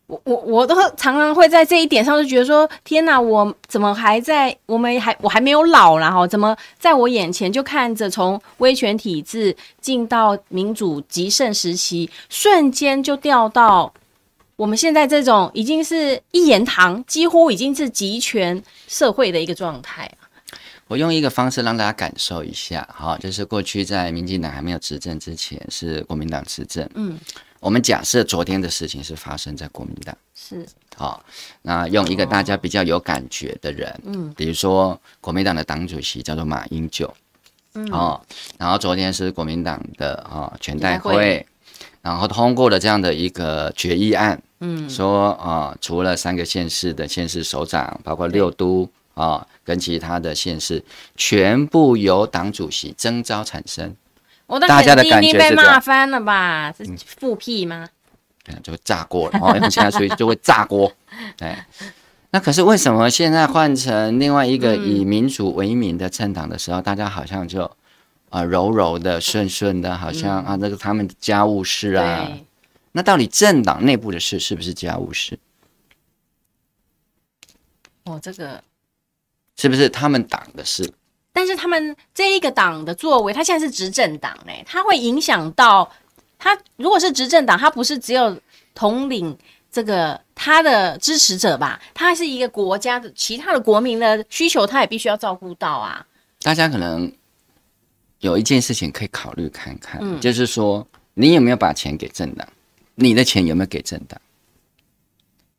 [0.08, 4.56] 我我我都常常会在这一点上就觉得说，天哪，我怎么还在？
[4.66, 6.28] 我们还我还没有老啦哈？
[6.28, 13.94] 怎么在我眼前就看着从威权体制进到民主极盛时期，瞬间就掉到。
[14.56, 20.10] 我们现在这种已经是一言堂，几乎已经是集权社会的一个状态。
[20.88, 26.88] 我用一个方式让大家感受一下，哈，就是过去在民进党还没有执政之前，是国民党执政。
[26.94, 27.18] 嗯，
[27.60, 30.64] 我们假设昨天的事情是发生在国民党，是
[30.96, 31.26] 好，
[31.64, 37.12] 那用一个大家比较有感觉的人，嗯，比如说国民党的党主席叫做马英九，
[37.74, 38.22] 嗯，哦，
[38.60, 41.44] 然后昨天是国民党的啊全代会。
[42.04, 48.84] 然后通过了这样的一个决议案，嗯，说啊、呃，除了三个县市的县市首长，包括六都
[49.14, 50.84] 啊、呃，跟其他的县市，
[51.16, 53.96] 全部由党主席征召产生。
[54.48, 56.74] 我的大家的感觉被骂翻了吧？
[56.78, 57.88] 是复辟吗？
[58.50, 60.92] 嗯，就会炸锅了哦，现在所以就会炸锅。
[61.40, 61.66] 哎，
[62.32, 67.72] 那可是为什么现在换成另外一个以民主为名的政党的时候，嗯、大家好像就
[68.34, 72.28] 啊、呃、柔柔的、顺顺的，好像、嗯、啊那个他们的家务事啊，
[72.94, 75.38] 那到底政党内部的事是不是家务事？
[78.06, 78.64] 哦，这个
[79.56, 80.92] 是不是他们党的事？
[81.32, 85.92] 但是他们这一个党的作为，他现在是执政党嘞，他会影响到
[86.40, 86.58] 他。
[86.78, 88.36] 如果是执政党，他不是只有
[88.74, 89.38] 统领。
[89.72, 96.06] 这个他的支持者吧，他是一个国家的其他的国民的需求，他也必须要照顾到啊。
[96.44, 97.12] 大家可能
[98.24, 102.48] 有一件事情可以考虑看看，嗯，就是说你有没有把钱给政党？
[102.96, 104.20] 你的钱有没有给政党？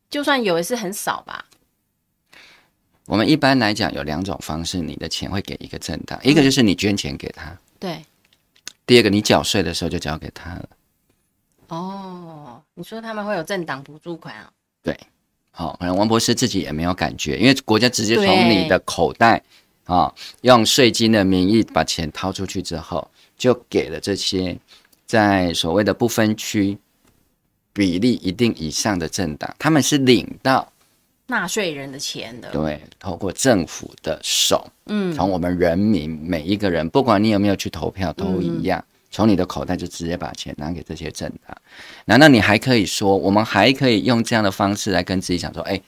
[0.09, 1.45] 就算有，也是很少吧。
[3.05, 8.03] 我们一般来讲有两种方式，你的钱会给一个政党，一个就是你捐钱给他，对。
[8.87, 10.69] 第二个，你缴税的时候就交给他了。
[11.67, 14.51] 哦，你说他们会有政党补助款啊？
[14.81, 14.99] 对，
[15.51, 19.43] 好、哦，可能王博士自己也没有感觉，因为国家直接从你的口袋
[19.85, 24.57] 啊、哦，用税金的名义把钱掏出去之后，就给了这些
[25.05, 26.77] 在所谓的不分区
[27.71, 30.71] 比例一定以上的政党，他们是领到
[31.27, 38.79] 纳税人的钱的，对，透过政府的手，嗯，从我们人民每一个人，不管你有没有去投票，都一样。
[38.79, 41.55] 嗯从你的口袋就直接把钱拿给这些政党，
[42.03, 45.81] 难道你还可以说，我们还可以用这样的方式来跟自己讲说，哎，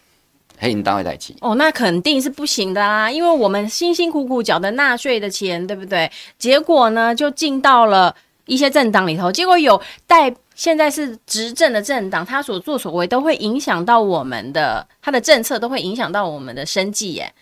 [0.58, 1.36] 黑银单位在即？
[1.42, 6.12] 哦，那肯定是不行的啦，因为我们辛辛苦苦缴的纳税的钱，对不对？
[6.38, 17.34] 结果呢，就进到了一些政党里头，结果有代现在是执政的政党，他所作所为都会影响到我们的，他的政策都会影响到我们的生计耶。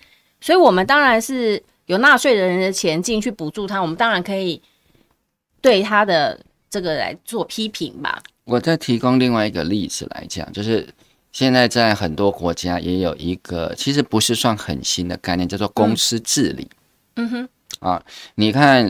[0.42, 4.62] 所以，我们当然是有纳税人的钱进去补助他，我们当然可以。
[5.62, 6.40] 对他的
[6.70, 8.22] 这个来做批评吧。
[8.44, 10.88] 我再提供另外一个例子来讲，就是
[11.36, 16.66] 现在在很多国家也有一个，其实不是算很新的概念，叫做公司治理。
[17.18, 17.50] 嗯哼，
[17.82, 18.02] 啊，
[18.36, 18.86] 你看，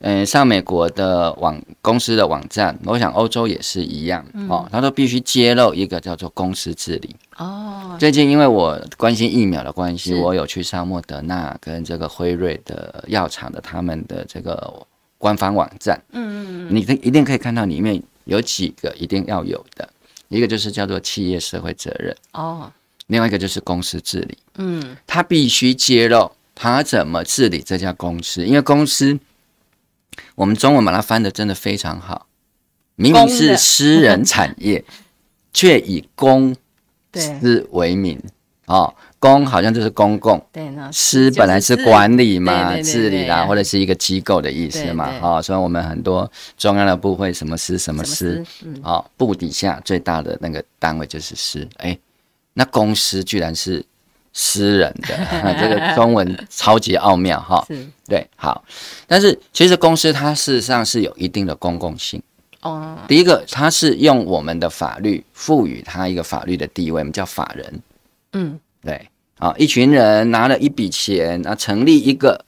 [0.00, 7.16] 嗯、呃，上美国的网公司的网站，我想欧洲也是一样哦，他都必须揭露一个叫做公司治理。
[7.38, 14.86] 哦，最近因为我关心疫苗的关系，我有去上莫德纳跟这个辉瑞的药厂的他们的这个。
[15.18, 19.88] 官方网站，嗯嗯嗯，你可一定可以看到里面有几个一定要有的，
[20.28, 22.72] 一个就是叫做企业社会责任哦，
[23.06, 29.18] 另外一个就是公司治理，嗯，他必须揭露他怎么治理这家公司，因为公司
[30.34, 32.26] 我们中文把它翻的真的非常好，
[32.96, 34.84] 明明是私人产业，
[35.52, 36.56] 却以公
[37.14, 38.20] 司为名。
[38.66, 38.94] 哦。
[39.26, 40.88] 公好像就是公共，对呢。
[40.92, 45.12] 私本来是管理嘛，治理啦，或者是一个机构的意思嘛。
[45.20, 48.44] 哦，所以我们很多中央的部会，什么司什么司，
[48.82, 51.66] 哦，部底下最大的那个单位就是司。
[51.78, 51.98] 哎，
[52.54, 53.84] 那公司居然是
[54.32, 55.16] 私人的，
[55.60, 57.64] 这个中文超级奥妙哈。
[57.66, 58.64] 是，对，好。
[59.06, 62.22] 但是其实公司它事实上是有一定的公共性。
[62.62, 62.96] 哦。
[63.08, 67.82] 第一个，它是用我们的法律赋予它一个法律的地位，我们叫法人。
[68.32, 69.08] 嗯，对。
[69.38, 72.44] 啊，一群人拿了一笔钱啊，成立一个，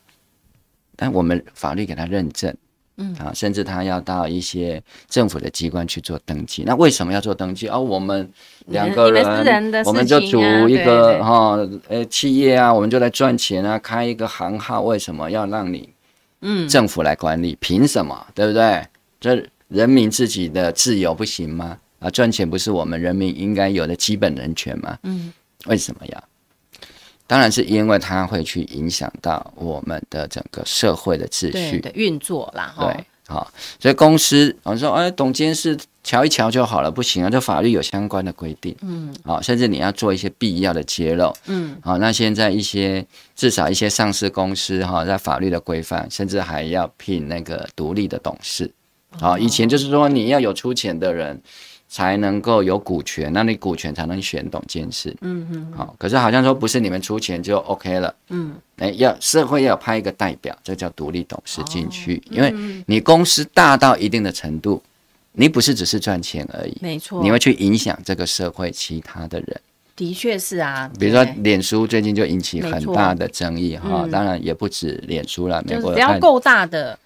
[0.97, 2.55] 但我们法律给他认证，
[2.97, 6.63] 嗯，啊，甚至他要到一些政府的机关去做登记。
[6.65, 7.69] 那为什么要做登记？
[7.69, 8.31] 哦，我们
[8.67, 11.59] 两个人，啊、我们就组一个哈，
[11.89, 15.91] 呃，企业啊，我们就来赚钱啊，开一个行号，为什么要让你，
[16.41, 17.55] 嗯，政府来管理？
[17.61, 18.27] 凭什么？
[18.35, 18.83] 对不对？
[19.21, 21.79] 这人民自己的自由不行吗？
[21.99, 24.97] 啊，赚钱不是我们人民应该有的基本人权吗？
[25.03, 25.33] 嗯，
[25.67, 26.25] 为什么要？
[27.29, 32.75] 当然是因为它会去影响到我们的整个社会的秩序的运作啦。
[32.81, 38.75] 对，好，所以公司我们说，哎，董监事瞧一瞧就好了，不行啊，这法律有相关的规定。
[38.81, 41.31] 嗯，好，甚至你要做一些必要的揭露。
[41.45, 43.07] 嗯，好，那现在一些
[43.37, 48.73] 至少一些上市公司哈，在法律的规范，甚至还要聘那个独立的董事。
[49.21, 51.43] 好，以前就是说你要有出钱的人。
[51.89, 55.17] 才能够有股权，那你股权才能选董监事。
[55.23, 58.15] 嗯嗯，好，可是好像说不是你们出钱就 OK 了。
[58.29, 62.55] 嗯，哎，要社会要派一个代表，这叫独立董事进去，因为
[62.87, 64.83] 你公司大到一定的程度，
[65.33, 69.61] 你不是只是赚钱而已，没错，你会去影响这个社会其他的人。
[69.97, 76.99] 的确是啊，比如说脸书最近就引起很大的争议哈，当然也不止脸书了，美国只要够大的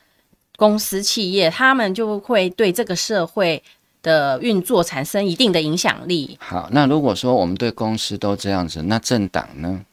[0.56, 3.62] 公司企业，他们就会对这个社会。
[4.02, 6.36] 的运作产生一定的影响力。
[6.40, 9.84] 好，那如果说我们对公司都这样子，那政党呢？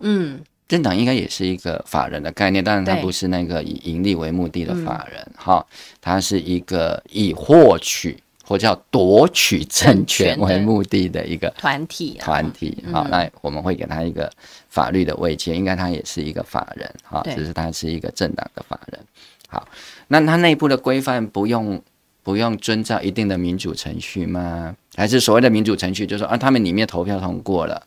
[0.00, 5.26] 嗯，政党应该也是一个法人的概念，但是它不是那个以盈利为目的的法人。
[5.36, 12.84] 哈对，它是一个以获取或叫夺取政权为目的的一个团体团体。
[12.92, 14.30] 好，那我们会给他一个
[14.68, 19.00] 法律的位阶，应该他也是一个法人哈，只是他是一个政党的法人。
[19.48, 19.66] 好，
[20.08, 21.82] 那他内部的规范不用
[22.26, 24.74] 不用遵照一定的民主程序吗？
[24.96, 27.80] 还是所谓的民主程序，就是说啊，他们里面投票通过了，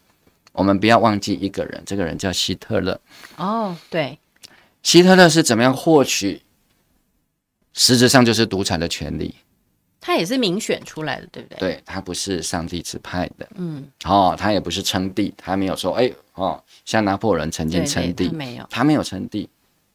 [0.54, 2.98] 我们不要忘记一个人，这个人叫希特勒。
[3.36, 4.18] 哦，对，
[4.82, 6.42] 希特勒是怎么样获取？
[7.74, 9.36] 实质上就是独裁的权利。
[10.00, 11.60] 他也是民选出来的，对不对？
[11.60, 13.46] 对，他不是上帝指派的。
[13.56, 19.50] 嗯，哦，他也不是称帝，他没有说，哎，哦，像拿破仑曾经称帝，他没有，他没有称帝，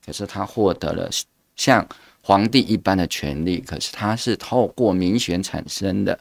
[0.04, 1.08] 可是他获得了
[1.56, 1.88] 像
[2.24, 6.18] 皇帝一般的权利，可是他是透过民选产生的。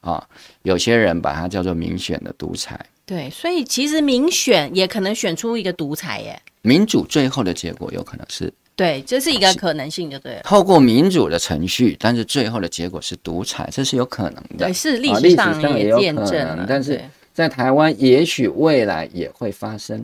[0.00, 0.24] 啊、哦，
[0.62, 2.78] 有些人把它叫做民选的独裁。
[3.04, 6.40] 对，所以其实民选也可能选出一个独裁耶。
[6.62, 8.50] 民主最后的结果有可能是。
[8.76, 10.40] 对，这是一个可能性，就对了。
[10.42, 14.64] 透过民主的程序，但是最后的结果是独裁，这是有可能的。
[14.64, 16.64] 对，是历史上也见证了。
[16.66, 17.02] 但是
[17.34, 20.02] 在台湾，也许未来也会发生。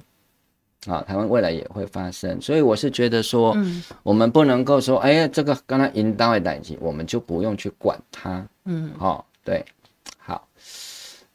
[0.87, 2.41] 啊，台湾未来也会发生。
[2.41, 8.47] 所以我是觉得说，嗯、我们不能够说，哎呀，这个刚才引导的代际，我们就不用去管它。
[8.65, 9.65] 嗯，好、哦，对。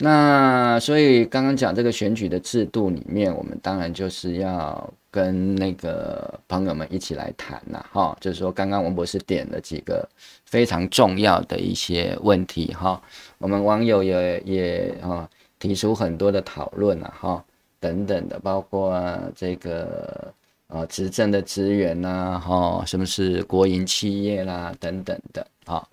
[0.03, 10.09] 那所以刚刚讲这个选举的制度里面，我们当然就是要跟那个朋友们一起来谈呐，哈，就是说刚刚王博士点了几个
[10.45, 12.99] 非常重要的一些问题，哈，
[13.37, 15.29] 我们网友也也啊
[15.59, 17.45] 提出很多的讨论啊，哈，
[17.81, 18.97] 等等的，包括
[19.35, 20.33] 这个
[20.67, 25.85] 呃执政的资源呐，哈，什么是国营企业啦，等等的，啊，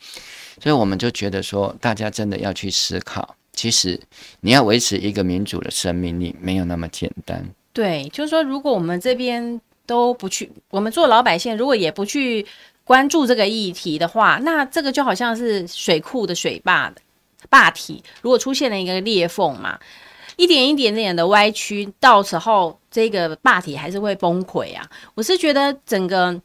[0.63, 3.35] 所以我们就觉得说，大家真的要去思考。
[3.55, 3.99] 其实，
[4.41, 7.45] 你要维持一个民主的生命力，没有那么简单。
[7.73, 12.47] 对，就是说，如果我们这边都不去，我们做老百姓，如果也不去
[12.85, 17.01] 关注这个议题的话，那这个就好像是水库的水坝的
[17.49, 19.77] 坝体，如果出现了一个裂缝嘛，
[20.39, 24.89] 一点一点点的歪曲，到时候这个霸体还是会崩溃啊。
[25.15, 26.41] 我是觉得整个。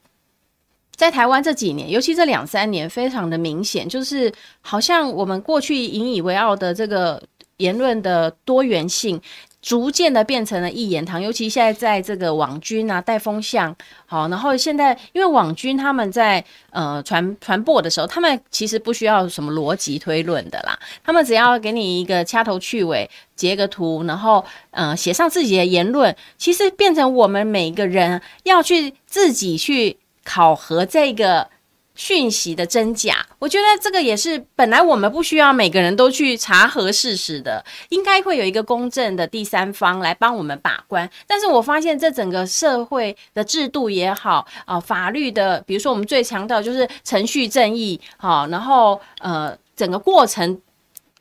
[0.95, 4.31] 在台湾这几年，尤其这两三年，非常的明显，就是
[4.61, 7.21] 好像我们过去引以为傲的这个
[7.57, 9.19] 言论的多元性，
[9.63, 11.19] 逐渐的变成了一言堂。
[11.19, 29.97] 尤其现在在这个网军啊带风向，好，然后现在因为网军他们在呃传传播的时候，他们其实不需要什么逻辑推论的啦，他们只要给你一个掐头去尾，截个图，然后呃写上自己的言论，其实变成我们每一个人要去自己去。
[30.25, 31.49] 考核这个
[31.95, 41.07] 讯息的真假，我觉得这个也是本来我们不需要每个人都去查核事实的，应该会有一个公正的第三方来帮我们把关。
[41.27, 50.59] 但是我发现这整个社会的制度也好啊、法律的，比如说我们最强调就是程序正义，好，然后呃，整个过程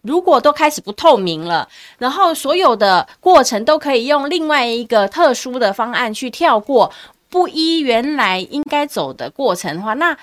[0.00, 1.68] 如果都开始不透明了，
[1.98, 6.90] 然后所有的过程都可以用另外一个特殊的方案去跳过。
[7.28, 10.14] 不依原来应该走的过程的话，那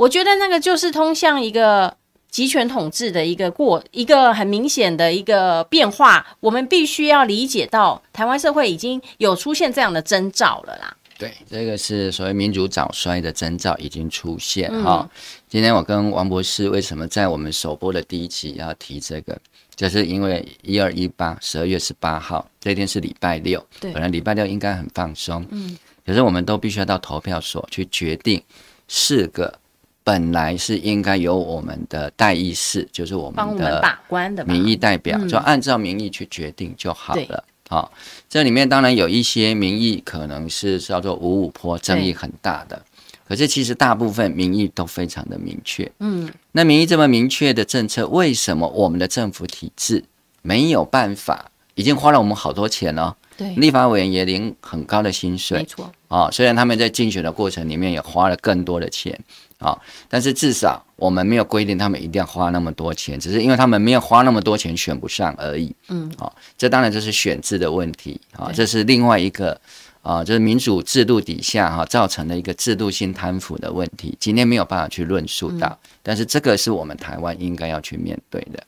[0.00, 1.94] 我觉得那个就是通向一个
[2.30, 6.26] 集权统治的一个过一个很明显的一个变化。
[6.40, 10.96] 我们必须要理解到，台湾社会已经有出现这样的征兆了啦。
[11.18, 15.10] 对，这个是所谓民主早衰的征兆已经出现哈、嗯。
[15.50, 19.38] 今天我跟王博士为什么在我们首播的第一集要提这个，
[19.76, 25.76] 就是因为一二一八十二月十八号这天是礼拜六，对，本来礼拜六应该很放松，嗯。
[26.06, 28.42] 可是我们都必须要到投票所去决定
[28.88, 29.58] 四个
[30.02, 37.44] 本来是应该由我们的代议士，就是我们的把关的民意代表，就按照民意去决定就好了。
[37.68, 37.92] 好，
[38.28, 42.82] 这里面当然有一些民意可能是叫做五五坡，争议很大的。
[43.28, 45.88] 可是其实大部分民意都非常的明确。
[46.00, 50.02] 嗯，那民意这么明确的政策，为什么我们的政府体制
[50.42, 51.52] 没有办法？
[51.76, 53.16] 已经花了我们好多钱了。
[53.36, 56.28] 对，立法委员也领很高的薪水，没错啊。
[56.32, 59.16] 虽然他们在竞选的过程里面也花了更多的钱
[59.60, 65.72] 啊，但是至少我们没有规定他们一定要花那么多钱，只是因为他们没有花那么多钱选不上而已。
[65.88, 69.60] 嗯，啊，这当然就是选制的问题啊，这是另外一个
[70.02, 74.16] 啊，就是民主制度底下哈造成的一个制度性贪腐的问题。
[74.18, 78.62] 今天没有办法去论述到，但是这个是我们台湾应该要去面对的。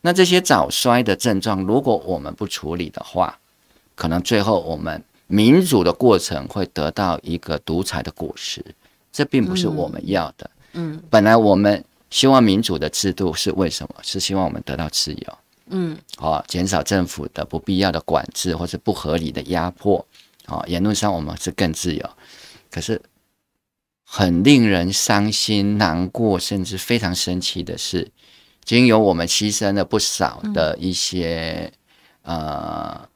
[0.00, 3.36] 那这些早衰的症状，如果我们不处理的话，
[3.96, 8.64] 可能最后我们民主的过程会得到一个独裁的果实，
[9.12, 10.50] 这并不是我们要的。
[10.72, 13.94] 嗯，本来我们希望民主的制度是为什么？
[14.02, 15.38] 是希望我们得到自由。
[15.66, 20.06] 嗯，好，减少政府的不必要的管制或者不合理的压迫。
[20.46, 22.10] 好，言论上我们是更自由。
[22.70, 23.00] 可是
[24.04, 28.10] 很令人伤心、难过，甚至非常生气的是。
[28.64, 31.72] 经由我们牺牲了不少的一些、
[32.24, 33.08] 嗯、呃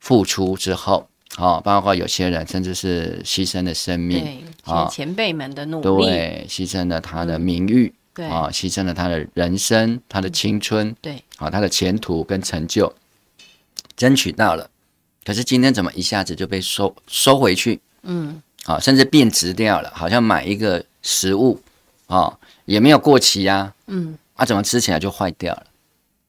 [0.00, 12.92] 付出之后，好、哦，包括有些人甚至是牺牲了生命，啊，前前辈们的努力，哦、对，牺牲了他的名誉，对，啊，牺牲了他的人生，他的青春，对，好，他的前途跟成就，
[13.96, 14.70] 争取到了，
[15.24, 17.80] 可是今天怎么一下子就被收收回去？
[18.02, 21.60] 嗯，好，甚至变质掉了，好像买一个食物，
[22.06, 25.66] 啊，也没有过期呀、啊，嗯，啊，怎么吃起来就坏掉了？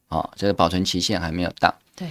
[0.08, 1.74] 哦，这个保存期限还没有到。
[1.94, 2.08] 对，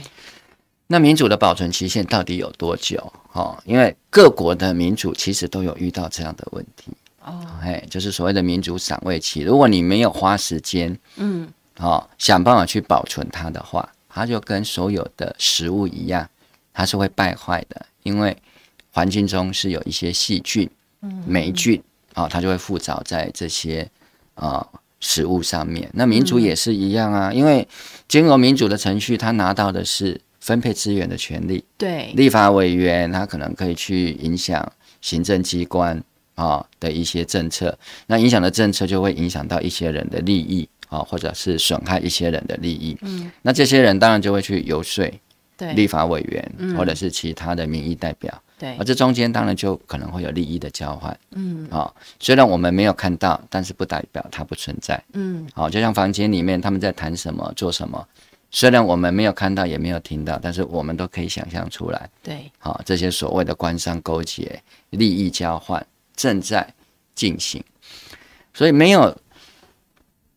[0.88, 3.12] 那民主的保存期限到底有多久？
[3.34, 6.92] 哦，因为各国的民主其实都有遇到这样的问题。
[7.24, 16.28] 哦，哎，就是所谓的民主赏味期，如果你没有花时间，嗯，哦，想办法去保存它的话，它就跟所有的食物一样，
[16.74, 18.36] 它是会败坏的，因为
[18.92, 20.70] 环境中是有一些细菌、
[21.26, 21.84] 霉菌，
[22.14, 23.82] 啊、哦，它就会附着在这些
[24.36, 24.68] 啊、呃、
[25.02, 25.90] 食物上面。
[25.94, 27.68] 那民主也是一样啊，因为
[28.08, 34.72] 经过民主的程序，他拿到的是分配资源的权利，对，立法委员他可能可以去影响
[35.02, 36.02] 行政机关。
[36.38, 37.76] 啊的一些政策，
[38.06, 42.96] 那影响的政策就会影响到一些人的利益啊，或者是损害一些人的利益。
[43.02, 45.04] 嗯，那这些人当然就会去游说
[45.58, 48.32] 对立法委员，或者是其他的民意代表。
[48.60, 51.20] 对，而这中间当然就可能会有利益的交换。
[51.32, 55.04] 嗯，啊，虽然我们没有看到，但是不代表它不存在。
[55.14, 58.08] 嗯，好，就像房间里面他们在谈什么、做什么，
[58.52, 62.10] 虽然我们没有看到，也没有听到，但是我们都可以想象出来。
[62.24, 65.86] 对，好，这些所谓的官商勾结、利益交换。
[66.16, 66.74] 正在
[67.14, 67.64] 进行，
[68.52, 69.16] 所以没有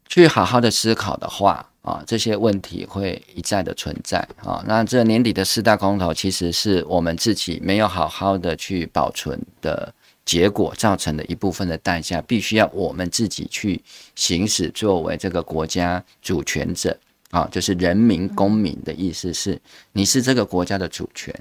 [0.06, 4.62] 去好好的思考的话啊，这些问题会一再的存在啊。
[4.66, 9.90] 那这年底的四大空头，其实是我们自己没有好好的去保存的
[10.26, 13.82] 结果造成的一部分的代价，必须要我们自己去
[14.14, 16.94] 行使作为这个国家主权者
[17.31, 19.61] 啊，就是人民公民的意思是，
[19.93, 21.35] 你是这个国家的主权。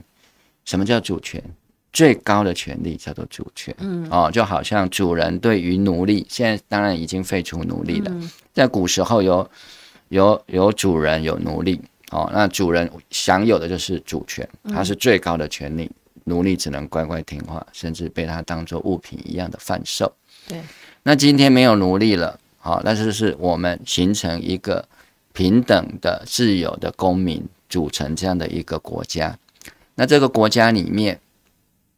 [0.65, 1.43] 什么叫主权？
[1.91, 9.49] 最高的权利叫做主权，嗯，哦，就好像主人对于奴隶，现在当然已经废除奴隶了，嗯、在古时候有
[10.09, 11.81] 有有主人有奴隶，
[12.11, 20.13] 哦，那主人享有的就是主权，他是最高的权利，嗯、奴隶只能乖乖听话，甚至被他当做物品一样的贩售。
[20.47, 20.61] 对，
[21.01, 24.87] 那今天没有奴隶了，好、哦，那就是我们形成一个
[25.39, 29.39] 平等的、自由的公民组成这样的一个国家，
[29.95, 31.17] 那这个国家里面。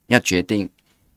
[0.08, 0.70] 要决定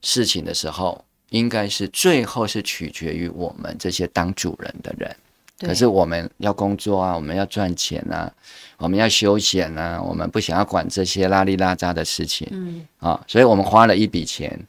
[0.03, 5.17] 事情的时候，应该是最后是取决于我们这些当主人的人。
[5.59, 8.33] 可是我们要工作啊，我们要赚钱啊，
[8.79, 12.47] 我们要休闲啊，我们不想要管这些拉里拉扎的事情。
[12.53, 14.65] 嗯啊，所以我们花了一笔钱，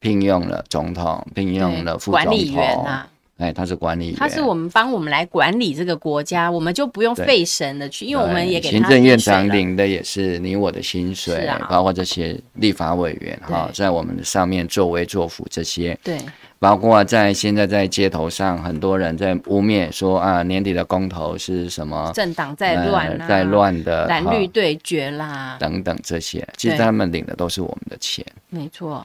[0.00, 2.24] 聘用了总统，聘用了副总统。
[2.26, 3.08] 管理员啊
[3.42, 16.18] 哎，他是管理员，他是我们帮我们来管理这个国家，我们就不用费神的去，因为我们也给行政院长领的也是你我的薪水，啊、包括这些立法委员哈，在我们的上面作威作福这些，对，
[16.60, 29.04] 包括在现在在街头上，很多人在污蔑说啊，年底的公投是什么政党在乱、啊呃，在乱的蓝绿对决啦，等等这些，其实他们领的都是我们的钱，没错。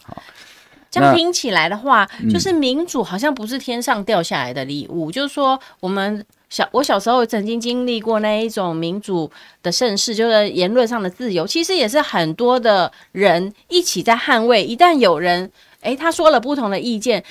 [0.99, 5.09] 这样听起来的话，就是民主好像不是天上掉下来的礼物。
[5.09, 9.29] 嗯、就是说，我们小我小时候曾经经历过那一种民主
[9.61, 14.63] 的盛世，就是言论上的自由，其实也是很多的人一起在捍卫。
[14.63, 17.23] 一旦有人诶，他说了不同的意见，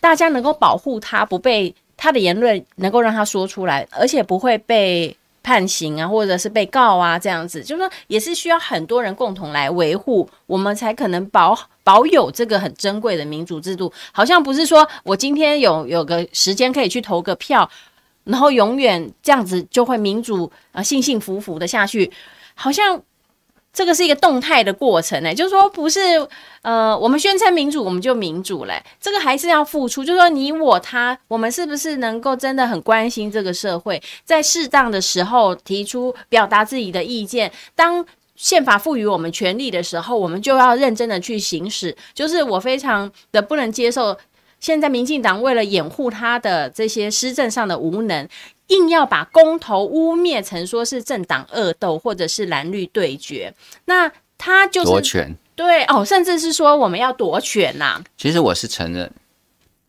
[0.00, 5.16] 大家能够保护他不被他的言论能够让他说出来，而且不会被。
[5.44, 13.92] 判刑啊，或者是被告啊，这样子，就是说也是需要很多人共同来维护，我们才可能保保有这个很珍贵的民主制度。
[14.10, 17.70] 好像不是说我今天有有个时间可以去投个票，
[18.24, 22.10] 然后永远这样子就会民主啊幸幸福福的下去，
[22.54, 23.00] 好像。
[23.74, 26.00] 这个是一个动态的过程呢，就是说不是
[26.62, 28.80] 呃，我们宣称民主，我们就民主嘞。
[29.00, 37.50] 这个还是要付出，就是说你我他，我们是不是能够真的很关心这个社会，在适当的时候提出表达自己的意见。
[37.74, 38.06] 当
[38.36, 41.94] 宪法赋予我们权利的时候，我们就要认真的去行使。
[42.14, 44.16] 就是我非常的不能接受，
[44.60, 48.28] 现在民进党为了掩护他的这些施政上的无能。
[48.68, 53.54] 硬要把公投污蔑成说是政党恶斗或者是蓝绿对决，
[53.84, 58.04] 那他就是夺权，对哦，甚至是说我们要夺权呐、啊。
[58.16, 59.10] 其实我是承认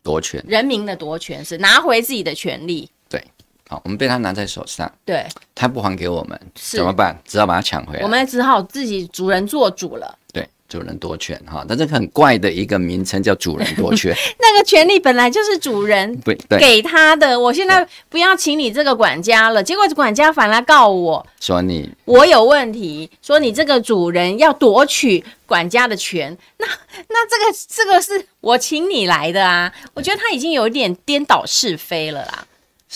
[0.02, 2.88] 夺权，人民的夺权是拿回自己的权利。
[3.08, 3.22] 对，
[3.68, 7.18] 好，我们被他拿在手上，对，他不还给我们怎么办？
[7.24, 8.02] 只好把他抢回来。
[8.02, 10.18] 我们只好自己主人做主了。
[10.32, 14.14] 对，主人夺权哈，但这个很怪的一个名称叫主人夺权。
[14.38, 16.20] 那个权利本来就是主人
[16.58, 21.26] 给他的，我现在不要请你这个管家了，结果管家反来告我。
[21.40, 26.66] 说你我有问题，说你这个主人要夺取管家的权，那
[27.08, 32.46] 那这个这个是我请你来的啊，我觉得他已经有一点颠倒是非了啦。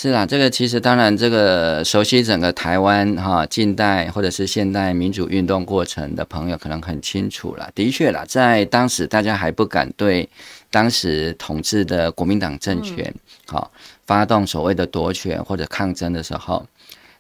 [0.03, 7.71] 是啦，这个其实当然，这个熟悉整个台湾哈近代或者是现代民主运动过程的朋友可能很清楚了。
[7.75, 10.27] 的确啦，在当时大家还不敢对
[10.71, 13.15] 当时统治的国民党政权
[13.47, 13.71] 好
[14.07, 16.67] 发动所谓的夺权或者抗争的时候，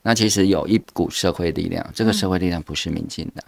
[0.00, 3.44] 那其实有一股社会力量，这个社会力量不是民进党，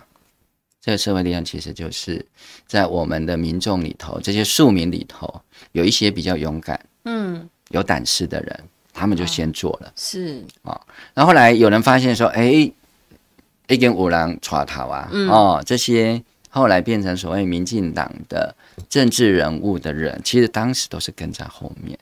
[0.79, 2.23] 这个社会力量其实就是
[2.67, 5.41] 在我们的民众里头，这些庶民里头
[5.73, 8.61] 有一些比较勇敢、嗯，有胆识的人。
[8.95, 10.45] 他们就先做了，哦、是。
[10.65, 10.81] 啊，
[11.15, 12.71] 然后后来有人发现说，哎，
[13.69, 18.55] 一根五郎抓头啊，嗯、哦，这些后来变成所谓民进党的
[18.89, 21.99] 政治人物的人，其实当时都是跟在后面，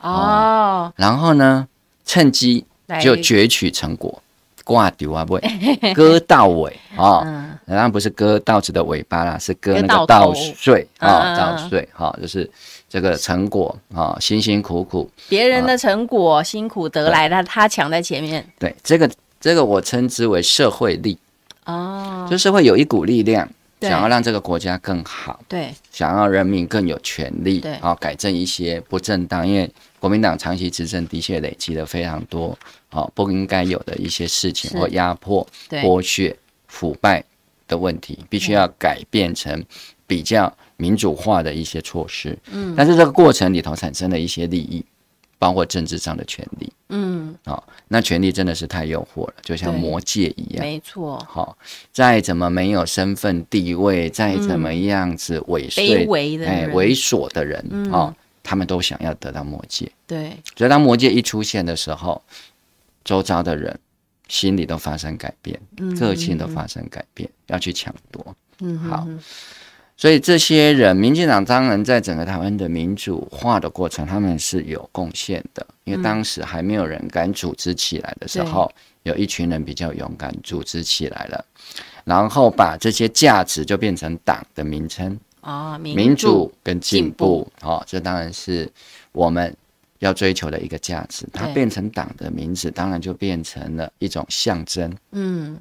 [0.00, 1.68] 哦，哦然后呢，
[2.04, 2.64] 趁机
[3.00, 4.22] 就攫取成果，
[4.64, 5.42] 挂丢啊不会，
[5.94, 12.50] 割稻尾啊，当然不是割稻子的尾巴啦，是割那个稻穗啊，稻穗哈，就是。
[12.92, 18.46] 这个成果啊，辛辛苦苦，别人的成果、啊、辛苦得来的，他抢在前面。
[18.58, 21.16] 对，这个这个我称之为社会力。
[21.64, 23.48] 哦，就是会有一股力量
[23.80, 32.54] 想要让这个国家更好，对，想要人民更有权利，对，啊，改正一些不正当，因为国民党长期执政的确累积了非常多
[32.90, 36.36] 啊不应该有的一些事情或压迫、剥削、
[36.68, 37.24] 腐败
[37.66, 39.64] 的问题，必须要改变成
[40.06, 40.54] 比较。
[40.76, 44.84] 民主化的一些措施，嗯，但是这个过程里头产生的一些利益，
[45.38, 51.56] 包括政治上的权利，嗯，好，那权力真的是太诱惑了，就像魔戒一样，没错，好，
[51.92, 62.22] 再怎么没有身份地位，再怎么样子猥琐、猥的哎猥琐的人，哦，他们都想要得到魔戒，对，所以当魔戒一出现的时候，
[63.04, 63.78] 周遭的人
[64.28, 65.60] 心理都发生改变，
[65.98, 69.06] 个性都发生改变，要去抢夺，嗯，好。
[70.02, 75.64] 所以这些人，民进党当然在整个台湾的民主化的过程，他们是有贡献的。
[75.84, 78.68] 因为当时还没有人敢组织起来的时候，
[79.04, 81.44] 有一群人比较勇敢，组织起来了，
[82.02, 88.68] 然后把这些价值就变成党的名称啊，民主跟进步，哦，这当然是
[89.12, 89.56] 我们
[90.00, 91.24] 要追求的一个价值。
[91.32, 95.56] 它变成党的名字，当然就变成了一种象征，嗯，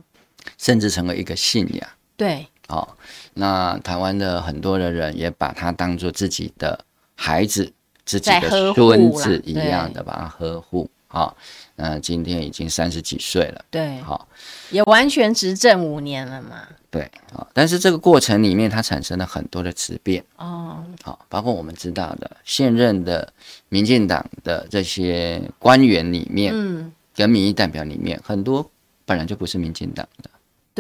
[0.58, 1.88] 甚至成为一个信仰，
[2.18, 2.48] 对。
[2.72, 2.88] 好、哦，
[3.34, 7.70] 那台湾的很多的人也把他当做自己的孩子、
[8.06, 10.90] 自己的孙子一样的把他呵护。
[11.08, 11.36] 好，
[11.76, 14.22] 那今天已经三十几岁了，对，好、哦，
[14.70, 16.66] 也完全执政五年了嘛。
[16.90, 20.82] 对，好，但是这个过程里面，它产生了很多的质变哦。
[21.04, 23.34] 好，包括我们知道的现任的
[23.68, 28.72] 民进党的这些官员里面，嗯，跟民意代表里面，很多
[29.06, 30.30] 本来就不是民进党的。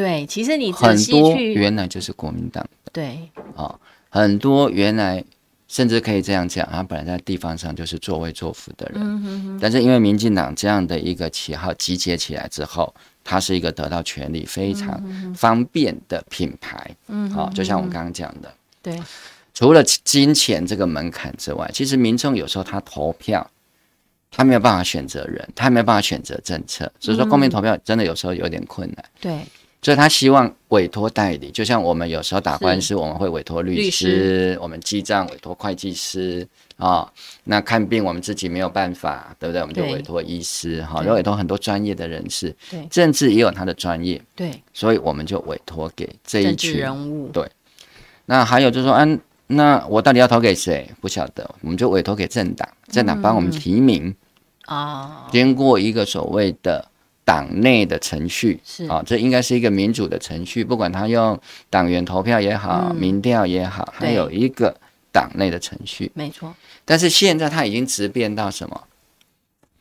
[0.02, 3.80] 对，其实你很多原来就是国民党的，对，哦，
[4.10, 5.24] 很多原来
[5.68, 12.91] 甚至可以这样讲，他本来在地方上就是作威作福的人，嗯、哼哼，但是因为民进党这样的一个旗号集结起来之后，
[13.24, 14.99] 他是一个得到权力非常
[15.36, 18.99] 方便的品牌，嗯，好、哦，就像我刚刚讲的，对，
[19.54, 23.47] 除了金钱这个门槛之外，其实民众有时候他投票，
[24.32, 29.39] 他没有办法选择人，他没有办法选择政策，所以说公民投票真的有时候有点困难，对。
[29.82, 37.10] 所以他希望委托代理，就像我们有时候打官司，我们会委托律师，我们记账委托会计师啊、哦。
[37.46, 39.62] 那看病我们自己没有办法，对不对？
[39.62, 42.56] 我们就委托医师哈，要委托很多专业的人士。
[42.70, 44.22] 对，政治也有他的专业。
[44.36, 47.30] 对，所以我们就委托给这一群人物。
[47.30, 47.50] 对，
[48.28, 50.88] 那还有就是说，嗯、啊，那我到底要投给谁？
[51.02, 54.16] 不晓得，我们就委托给政党，政党帮我们提名
[54.68, 56.88] 啊，嗯、经过一个所谓的。
[57.32, 64.76] 党内的程序是啊，这应该是一个民主的程序，不管他用党员投票也好，嗯、民调也好，还有一个
[65.14, 66.54] 党内的程序，没错。
[66.84, 68.84] 但是现在他已经直变到什么？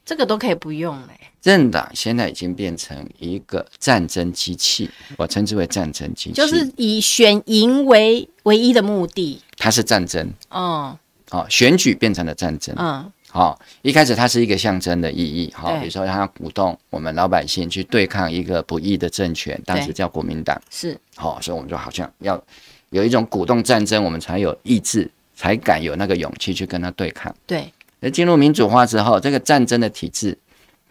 [0.05, 1.15] 这个都可以不用嘞。
[1.43, 9.43] 政党现在已经变成一个战争机器，我称之为战争机器，就是以选赢为唯一的目的。
[9.57, 10.97] 它是战争，哦，
[11.33, 13.11] 哦，选举变成了战争，嗯。
[13.31, 15.53] 好，一开始它是一个象征的意义。
[15.55, 20.61] 好，比如说它要鼓动我们老百姓去对抗一个不义的政权，当时叫国民党。
[20.69, 22.43] 是，好，所以我们就好像要
[22.91, 27.33] 有一种鼓动战争，我们才有意志，才敢有那个勇气去跟他对抗。
[27.47, 30.37] 对，而进入民主化之后，这个战争的体制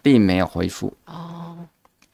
[0.00, 0.92] 并没有恢复。
[1.04, 1.58] 哦，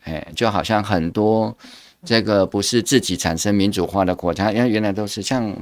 [0.02, 1.56] 哎，就好像很多
[2.04, 5.56] 这个不是自己产生民主化的国家，因为原来都是像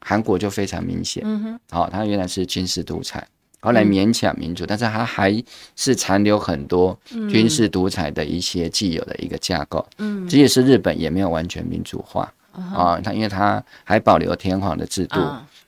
[0.00, 3.26] 韩国就非常明显，嗯哼，好，它原来是军事独裁，
[3.60, 5.42] 后来勉强民主，但是它还
[5.74, 6.96] 是残留很多
[7.28, 15.18] 军事独裁的一些既有的一个架构，嗯，这也是日本也没有完全民主化，啊，它因为它还保留天皇的制度，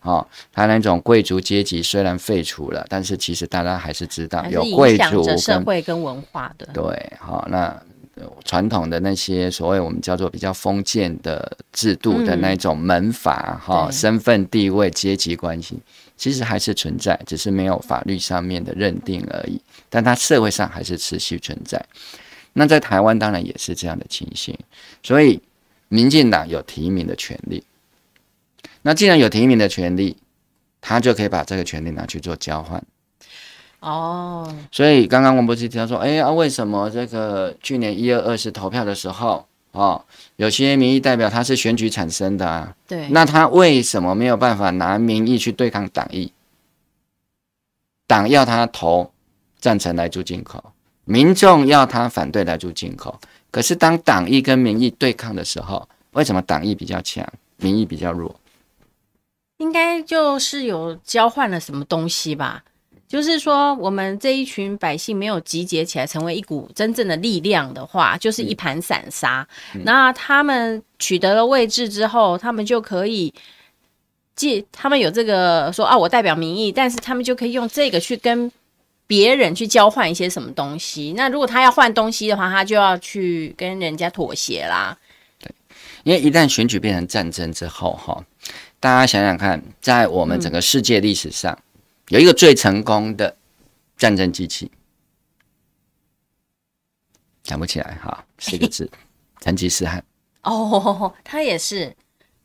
[0.00, 7.74] 啊，它那种贵族阶级虽然废除了，但是其实大家还是知道有贵族跟社会跟文化的，对，好，那。
[8.44, 15.78] 传统的那些所谓我们叫做比较封建的制度的那种门阀哈、嗯、身份地位阶级关系，
[16.18, 19.58] 其实还是存在，只是没有法律上面的认定而已。
[19.88, 21.82] 但它社会上还是持续存在。
[22.52, 24.58] 那在台湾当然也是这样的情形，
[25.02, 25.40] 所以
[25.88, 27.62] 民进党有提名的权利。
[28.82, 30.16] 那既然有提名的权利，
[30.80, 32.82] 他就可以把这个权利拿去做交换。
[33.80, 34.56] 哦，oh.
[34.72, 40.04] 所以刚刚王博士提到说，哎呀，为什么这个去年一月二十投票的时候，哦，
[40.36, 46.32] 有些民意代表他是选举产生的啊，对，那他为什么没有办法拿民意去对抗党意？
[48.06, 49.12] 党要他投
[49.60, 50.72] 赞成来猪进口，
[51.04, 57.26] 民众要他反对来猪进口，可是当党意跟民意对抗的时候，为什么党意比较强，
[57.58, 58.34] 民意比较弱？
[59.58, 62.64] 应该就是有交换了什么东西吧。
[63.08, 69.48] 就是说，我们这一群百姓没有集结起来，成为一股真正的力量的话，就是一盘散沙。
[69.74, 73.32] 嗯、那他们取得了位置之后，他们就可以
[74.36, 78.52] 借，他们有这个说啊，我代表民意，但是他们就可以用这个去跟
[79.06, 81.14] 别人去交换一些什么东西。
[81.16, 84.94] 那如果他要换东西的话，他就要去跟人家妥协啦。
[85.40, 85.50] 对，
[86.04, 88.22] 因为一旦选举变成战争之后，哈，
[88.78, 91.50] 大家想想看，在我们整个世界历史上。
[91.54, 91.62] 嗯
[92.08, 93.36] 有一个最成功的
[93.96, 94.70] 战争机器，
[97.44, 98.90] 想不起来哈，四个字，
[99.40, 100.02] 成吉思汗。
[100.42, 101.94] 哦，他也是，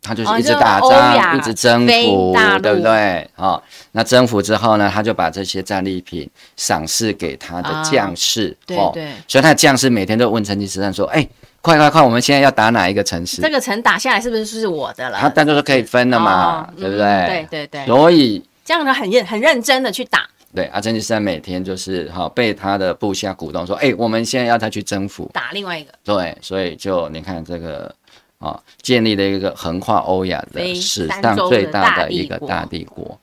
[0.01, 3.29] 他就是一直打仗，一直征服，对不对？
[3.37, 3.61] 哦，
[3.93, 9.13] 那征服之后呢，他就把这些战利品赏赐给他的将士，对对。
[9.27, 11.25] 所以他的将士每天都问成吉思汗说：“哎，
[11.61, 13.41] 快快快，我们现在要打哪一个城市？
[13.41, 17.47] 这个城打下来是不是是我的了？”他当然是可以分了嘛，对不对？
[17.47, 17.85] 对对对。
[17.85, 18.43] 所以。
[18.63, 27.93] 这样的很认很认真的去打，对，阿成吉思汗每天就是哈被他的部下鼓动说，哎，我们现在要他去征服，打另外一个，对，所以就你看这个
[28.37, 33.19] 啊，建立了一个横跨欧亚的史上最大的一个大帝国，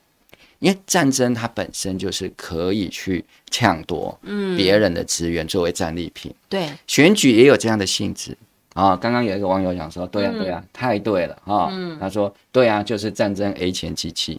[0.59, 4.57] 因为战争它本身就是可以去抢夺嗯。
[4.57, 8.37] 别人的资源作为战利品，对，选举也有这样的性质。
[8.75, 8.95] 啊。
[8.95, 14.39] 刚刚有一个网友讲说，对呀对呀，太对了哈，他说对啊，就是战争 A 钱机器。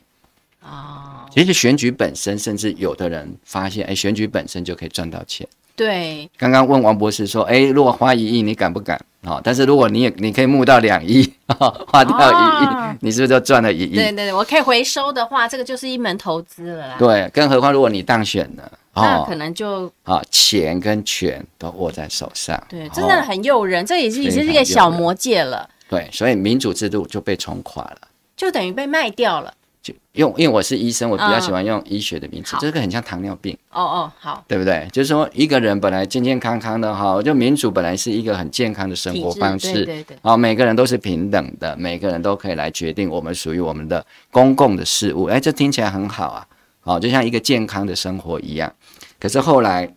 [0.64, 5.47] 哦，其实选举本身，甚至有的人发现，哎，选举本身就可以赚到钱。
[5.76, 8.95] 对，刚刚问王博士说，哎，如果花一亿，你敢不敢？
[9.24, 11.32] 啊、哦，但是如果你也你可以募到两亿，
[11.88, 13.95] 花掉一亿，哦、你是不是就赚了一亿？
[13.95, 16.95] 对对对，我可以回收的话，这个就是一门投资了啦。
[16.99, 22.62] 对，更何况如果你当选了，哦、那可能就啊、哦，钱跟权都握在手上。
[22.68, 25.68] 对，真的很诱人，哦、这也是也是一个小魔戒了。
[25.89, 27.97] 对，所以民主制度就被冲垮了，
[28.36, 29.53] 就等于被卖掉了。
[29.82, 32.55] 就用，因为我是医生，我比较喜欢用医学的名词。
[32.59, 33.57] 这个很像糖尿病。
[33.71, 34.88] 哦哦，好，对不对？
[34.91, 39.73] 就是说，一个人本来健健康康的哈，就民主本来是一个很健康的生活方式。
[39.73, 40.17] 对对对。
[40.21, 45.23] 好，每个人都是平等的，每个人都可以来决定我们属于我们的公共的事物。
[45.23, 46.47] 哎，这听起来很好啊。
[46.82, 48.71] 好，就像一个健康的生活一样。
[49.19, 49.91] 可是后来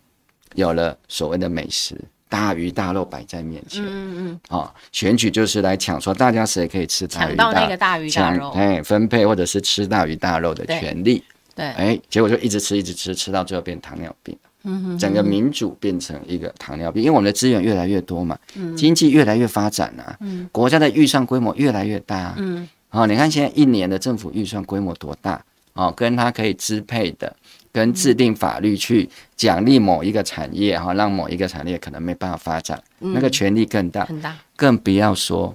[0.55, 1.95] 有了所谓的美食。
[2.27, 11.23] 大鱼大肉摆在面前，嗯嗯，哦，选举就是来抢说大家谁可以吃大鱼大肉，抢到那个大鱼大肉，哎，分配或者是吃大鱼大肉的权利，
[11.53, 25.41] 对，哎，结果就一直吃一直吃，吃到最后变糖尿病，嗯哼，整个民主变成一个糖尿病，因为我们的资源越来越多嘛，嗯，经济越来越发展啊，嗯，国家的预算规模越来越大，嗯，哦，你看现在一年的政府预算规模多大，
[25.73, 27.35] 哦，跟它可以支配的。
[27.75, 35.53] 跟制定法律去奖励某一个产业哈，让某一个产业可能没办法发展，嗯、那个权力更大，很大，更不要说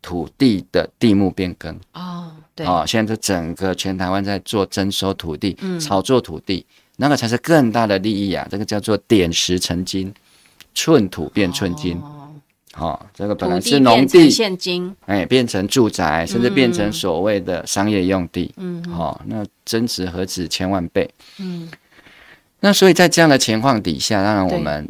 [0.00, 6.64] 土地的地目变更哦，对，哦，现在这整个全台湾在做征收土地、嗯、炒作土地，
[6.96, 8.48] 那个才是更大的利益啊！
[8.50, 10.14] 这个叫做点石成金，
[10.74, 11.98] 寸土变寸金。
[11.98, 12.15] 哦
[12.78, 18.52] 哦，这个本来是农地，现金，哎，变成住宅，甚至变成所谓的商业用地。
[18.58, 21.08] 嗯，好、那增值何止千万倍？
[21.38, 21.70] 嗯，
[22.60, 24.86] 那所以在这样的情况底下，当然我们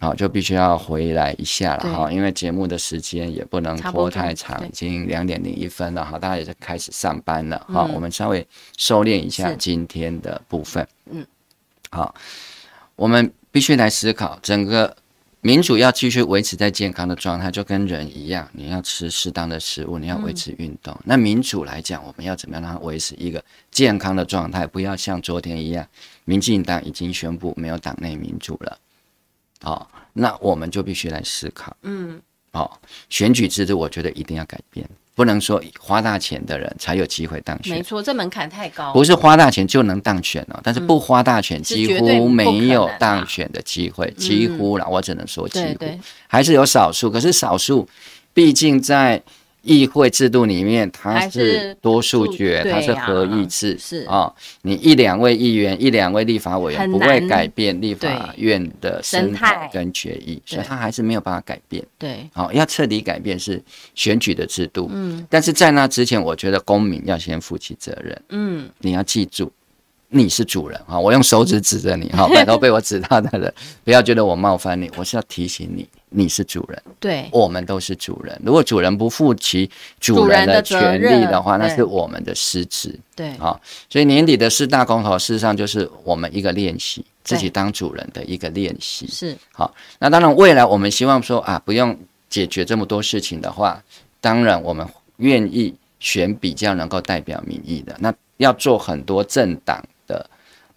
[0.00, 8.44] 好、哦、就必须要回来一下了哈、哦，因为节目的时间也不能拖太长，已经两点零一分了哈，大家也是开始上班了哈，嗯、我们稍微
[8.76, 10.84] 收敛一下今天的部分。
[11.08, 11.24] 嗯，
[11.90, 12.12] 好，
[12.96, 14.96] 我们必须来思考整个。
[15.48, 20.92] 民主要继续维持在健康的状态，就跟人一样，你要吃适当的食物，你要维持运动。
[20.96, 24.66] 嗯、那民主来讲，我们要怎么样让它维持一个健康的状态？
[24.66, 25.88] 不要像昨天一样，
[26.26, 28.78] 民进党已经宣布没有党内民主了。
[29.62, 31.74] 好、哦，那我们就必须来思考。
[31.80, 32.22] 嗯，好、
[32.52, 32.70] 哦，
[33.10, 34.88] 选举制度，我觉得一定要改变。
[35.14, 38.92] 不能说花大钱的人才有机会当选，没错，这门槛太高。
[38.92, 45.84] 不是花大钱就能当选哦，但是不花大钱几乎没有当选的机会，几乎了，我只能说几乎，
[46.28, 47.88] 还是有少数，可是少数，
[48.32, 49.22] 毕竟在。
[49.68, 61.84] 议会制度里面，它是多数决，它是合议制，是啊、哦，你一两位议员、一两位立法委员不会改变立法院的生态跟决议，所以它还是没有办法改变。
[61.98, 63.62] 对，好、哦，要彻底改变是
[63.94, 64.88] 选举的制度。
[64.90, 68.22] 嗯，但是在那之前，我觉得公民要先负起责任。
[68.30, 69.52] 嗯，你要记住。
[70.10, 70.98] 你是主人啊！
[70.98, 73.52] 我用手指指着你哈，拜托被我指到的人，
[73.84, 74.90] 不要觉得我冒犯你。
[74.96, 76.82] 我是要提醒你，你是主人。
[76.98, 78.40] 对，我们都是主人。
[78.44, 82.98] 如果主人不负起主人的权利的话，那是我们的失职。
[83.14, 89.06] 对，好，所以年底的四大公投，事实上就是我们一个练习，自己当主人的一个练习。
[89.06, 91.96] 是，好，那当然未来我们希望说啊，不用
[92.28, 93.82] 解决这么多事情的话，
[94.20, 94.86] 当然我们
[95.16, 97.96] 愿意选比较能够代表民意的。
[97.98, 99.84] 那要做很多政党。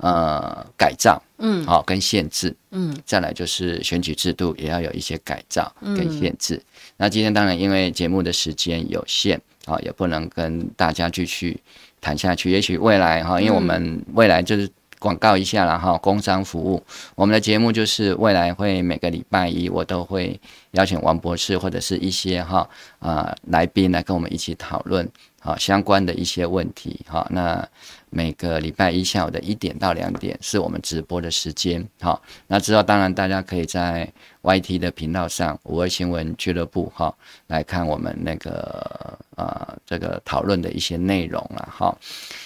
[0.02, 6.56] 的呃改造，嗯，好、哦、跟限制，嗯，再来就是选举制度也要有一些改造跟限制。
[6.56, 6.66] 嗯、
[6.98, 11.60] 那今天当然因为节目的时间有限，啊、哦，也不能跟大家继续
[12.02, 12.50] 谈下去。
[12.50, 16.84] 也许未来哈、哦，因为我们未来就是广告一下了哈，工商服务，
[17.16, 20.40] 我们的节目就是未来会每个礼拜一我都会
[20.72, 22.60] 邀请王博士或者是一些哈
[23.00, 25.10] 啊、呃、来宾来跟我们一起讨论。
[25.44, 27.68] 好，相关的一些问题，好，那
[28.12, 34.08] 每个礼拜一下午的一点到两点是我们直播的时间，好，那之后当然大家可以在
[34.44, 37.12] YT 的频道上五二新闻俱乐部，哈，
[37.48, 41.98] 来看我们那个呃这个讨论的一些内容了，哈，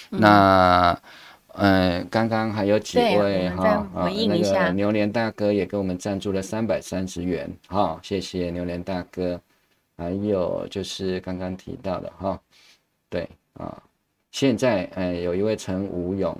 [0.08, 0.98] 那
[1.58, 9.40] 嗯，刚、呃、刚还有几位哈，啊，那个牛年大哥也给我们赞助了三百三十元，好，谢谢牛年大哥，
[9.96, 12.40] 还有就是刚刚提到的哈。
[13.08, 13.80] 对啊，
[14.36, 16.30] 现在呃，有一位陈武勇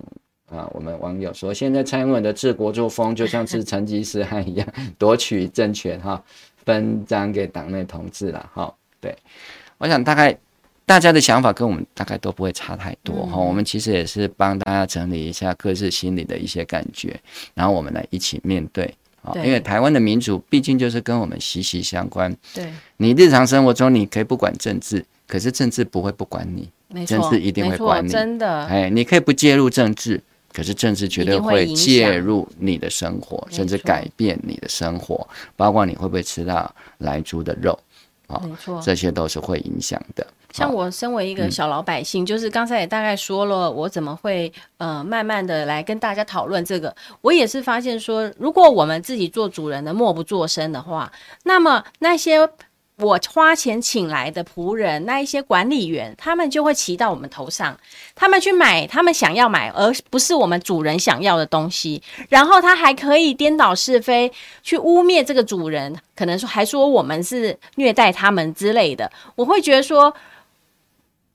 [0.50, 4.68] 啊，我们网友说，现在蔡英文的治国作风就像是成吉思汗一样，
[4.98, 6.22] 夺取政权哈，
[6.62, 8.70] 分赃给党内同志了哈。
[9.00, 9.16] 对，
[9.78, 10.36] 我想大概
[10.84, 13.38] 大家的想法跟我们大概都不会差太多哈。
[13.38, 17.18] 我们其实也是帮大家整理一下各自心里的一些感觉，
[17.54, 19.32] 然后我们来一起面对啊。
[19.36, 22.30] 因为台湾的民主毕竟就是跟我们息息相关。
[22.52, 25.02] 对，你日常生活中你可以不管政治。
[25.26, 28.08] 可是政治不会不管你，没错，政治一定会管你。
[28.08, 30.22] 真的，哎，你可以不介入政治，
[30.52, 35.26] 可是政治绝对会介入你的生活，甚至改变你的生活，
[35.56, 37.76] 包括你会不会吃到来猪的肉，
[38.28, 40.24] 啊，没错，这些都是会影响的。
[40.52, 51.12] 像我身为一个小老百姓，就是刚才也大概说了，我怎么会呃慢慢的来跟大家讨论这个，我也是发现说，如果我们自己做主人的默不作声的话，
[51.42, 52.48] 那么那些。
[52.98, 57.78] 我花钱请来的仆人，那一些管理员，他们就会骑到我们头上，
[58.14, 62.02] 他们去买他们想要买，而不是我们主人想要的东西。
[62.30, 64.32] 然后他还可以颠倒是非，
[64.62, 69.12] 去污蔑这个主人，可能说还说我们是虐待他们之类的。
[69.34, 70.14] 我会觉得说，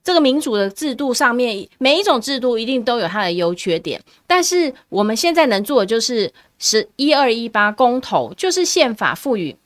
[0.02, 9.56] 这个民主的制度上面，每一种制度一定都有它的优缺点，但是我们现在能做的就是十一二一八公投，就是宪法赋予。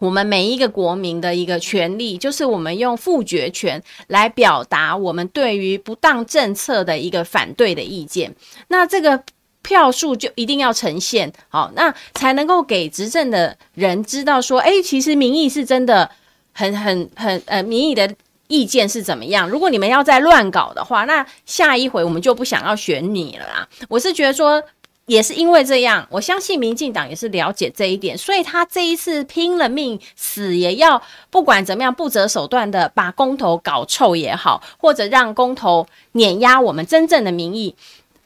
[0.00, 8.34] 我们每一个国民的一个权利，就是我们用复决权来表达我们对于不当政策的一个反对的意见。
[8.68, 9.22] 那这个
[9.62, 16.10] 票数就一定要呈现，好，那才能够给执政的人知道说，哎，其实民意是真的
[16.52, 18.14] 很很很呃，民意的
[18.46, 19.48] 意见是怎么样。
[19.48, 23.68] 如果你们要再乱搞的话，那下一回我们就不想要选你了啦。
[23.88, 24.62] 我是觉得说。
[25.08, 37.74] 也是因为这样，我相信民进党也是了解这一点，所以他这一次拼了命死也要不管怎么样不择手段的把公投搞臭也好，或者让公投碾压我们真正的民意，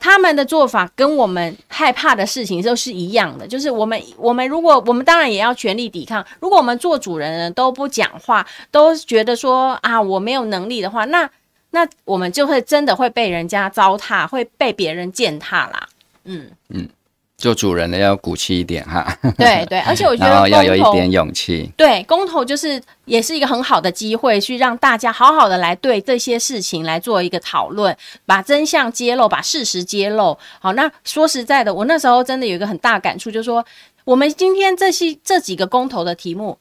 [0.00, 11.30] 他们的做法跟我们害怕的事情都是一样的，就是我们我们如果我们当然也要全力抵抗，如果我们做主人人都不讲话，都觉得说啊我没有能力的话，那
[11.70, 15.88] 那我们就会真的会被人家糟蹋，会被别人践踏啦。
[16.24, 16.88] 嗯嗯，
[17.36, 19.18] 做主人的要骨气一点哈。
[19.36, 21.70] 对对， 而且我觉得要有一点勇气。
[21.76, 30.38] 对，公投就是也是一个很好的机会，去让大家好好的来对这些事情来做一个讨论，把真相揭露，把事实揭露。
[30.60, 33.64] 好，那说实在的，我那时候真的有一个很大感触，就是说
[34.04, 36.58] 我们今天这些这几个公投的题目，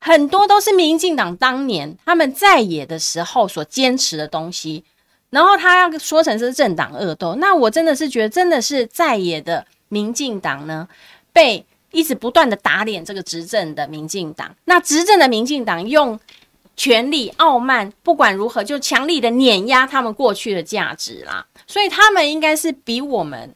[0.00, 4.84] 很多都是民进党当年他们在野的时候所坚持的东西，
[5.30, 10.88] 然后他要说成是政党恶斗，那我真的是觉得真的是在野的民进党呢，
[11.32, 16.18] 被一直不断的打脸这个执政的民进党，那执政的民进党用
[16.76, 23.54] 权力傲慢，不管如何就强力的碾压他们过去的价值啦，所以他们应该是比我们。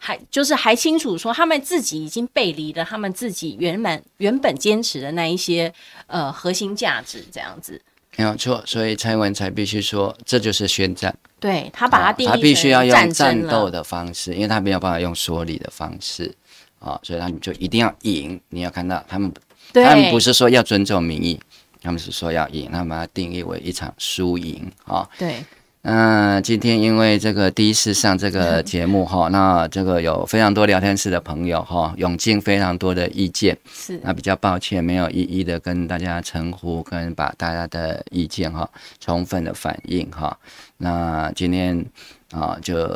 [0.00, 5.74] 还就是还清楚说，他们自己已经背离了他们自己原本原本坚持的那一些
[6.06, 7.82] 呃核心价值，这样子
[8.18, 8.62] 没有错。
[8.66, 11.16] 所以蔡英文才必须说，这就是宣战。
[11.40, 16.34] 对，他把他定义、啊、他必须要用战斗的方式，因为他没有办法用说理的方式
[16.80, 18.38] 啊、哦，所以他们就一定要赢。
[18.50, 19.32] 你要看到他们，
[19.72, 21.40] 他们不是说要尊重民意，
[21.80, 25.00] 他们是说要赢，他们把它定义为一场输赢啊。
[25.00, 25.42] 哦、对。
[25.82, 38.68] 嗯、呃，今天因为这个第一次上这个节目哈，那这个有非常多聊天室的朋友哈，涌进非常多的意见，是那比较抱歉没有一一的跟大家称呼跟把大家的意见哈
[38.98, 40.36] 充分的反映哈。
[40.76, 41.84] 那今天
[42.32, 42.88] 啊，就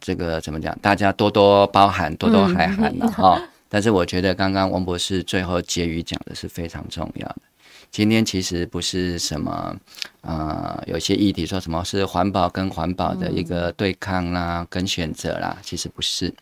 [0.00, 3.40] 这个怎么讲，大家多多包涵，多多海涵了哈。
[3.68, 7.42] 但是我觉得刚刚王博士最后结语讲的是非常重要的。
[7.90, 9.76] 今天其实不是什么，
[10.20, 16.32] 呃，有些议题说什么是环保跟环保的一个对抗啦，跟选择啦，其实不是。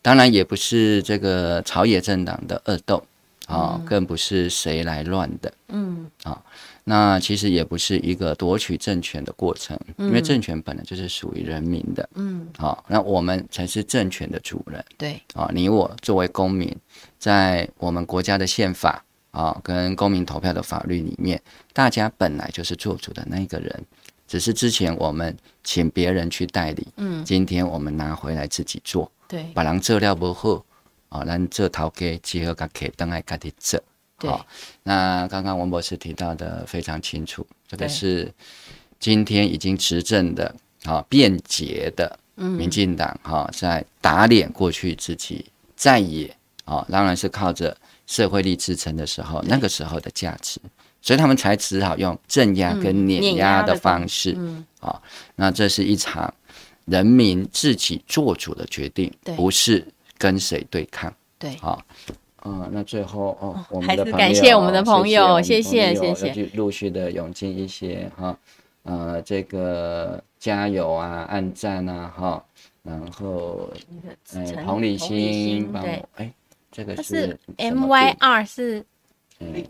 [0.00, 3.04] 当然也不是这个朝野政党的恶斗
[3.46, 6.42] 啊，更不是谁来乱的，嗯，啊，
[6.84, 16.74] 那其实也不是一个夺取政权的过程，因为政权本来就是属于人民的，嗯，好，那我们才是政权的主人，对，啊，你我作为公民，
[17.18, 19.04] 在我们国家的宪法。
[19.38, 21.40] 啊、哦，跟公民投票的法律里面，
[21.72, 23.84] 大家本来就是做主的那个人，
[24.26, 30.54] 只是之前我们请别人去代理，嗯，今天我们拿回来自己做，对，把人做料不好，
[31.08, 33.80] 啊、哦，咱这头给结合个可等来家己做，
[34.18, 34.44] 对、哦。
[34.82, 38.34] 那刚刚王博士提到的非常清楚，这个是
[38.98, 40.52] 今天已经执政的
[40.82, 45.46] 啊，便捷的民进党哈，在打脸过去自己
[45.76, 47.76] 在野啊，当然是靠着。
[48.08, 50.58] 社会力支撑的时候，那个时候的价值，
[51.02, 54.34] 所以他们才只好用镇压跟碾压的方式。
[54.38, 55.02] 嗯，啊、哦，
[55.36, 56.32] 那这是一场
[56.86, 59.86] 人民自己做主的决定，不是
[60.16, 61.14] 跟谁对抗。
[61.38, 61.84] 对，好、哦，
[62.44, 68.36] 嗯、呃，那最后哦，我们的朋友，感谢我们的朋友，谢谢谢谢，陆续的涌进一些哈、哦，
[68.84, 72.42] 呃，这个加油啊，按赞啊，哈、哦，
[72.82, 73.70] 然后
[74.32, 76.32] 嗯，彭理心帮我哎。
[76.70, 78.84] 这个是 M Y R 是，
[79.40, 79.64] 嗯，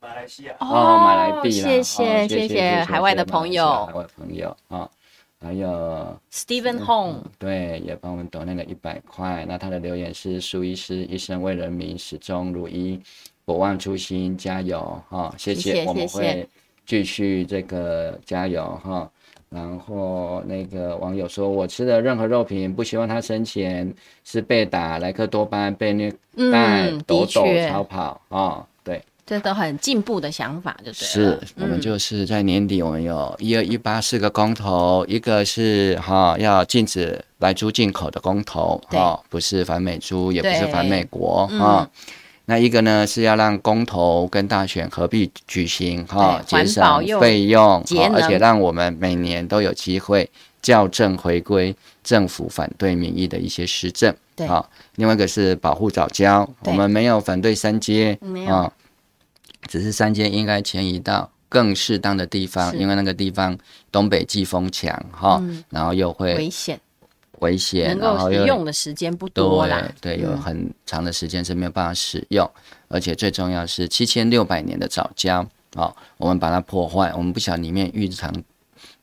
[0.00, 4.88] 马来西亚哦，马来币啦，谢谢谢谢海外的朋友，海外朋友啊，
[5.40, 9.44] 还有 Stephen Hong，对，也帮我们抖那个一百块。
[9.48, 13.00] 那他的留言是：苏医师一生为人民，始终如一，
[13.44, 15.34] 不忘初心，加油哈！
[15.36, 16.48] 谢谢，我们会
[16.86, 19.10] 继续这个加油哈。
[19.54, 23.94] 然后那个网友说：“我吃的任何肉品，不希望他生前
[24.24, 26.10] 是被打莱克多巴胺被虐
[26.50, 28.66] 待、抖抖、逃跑啊、哦！
[28.82, 30.92] 对，这都很进步的想法，就对了。
[30.92, 41.88] 是我们就是在年底，我们有一二一八四个公投，一个是哈要禁止来猪进口的公投，哈，不是反美猪，也不是反美国啊。”
[42.46, 50.30] 那一个呢，是要让公投跟大选合并举行，哈，节省费用，而且让我们每年都有机会
[50.62, 58.70] 校正回归政府反对民意的一些施政，对，好，另外一个是保护早教，我们没有反对三阶，啊，
[59.66, 63.56] 只是三阶应该迁移到更适当的地方，因为那个地方
[63.90, 66.78] 东北季风强，哈，然后又会危险。
[67.40, 69.82] 危险，然后用的时间不多啦。
[70.00, 75.46] 对，对，有很长的时间是没有办法使用，嗯、而且最重要是七千六百年的藻礁，
[75.76, 78.32] 哦，我们把它破坏，我们不晓得里面蕴藏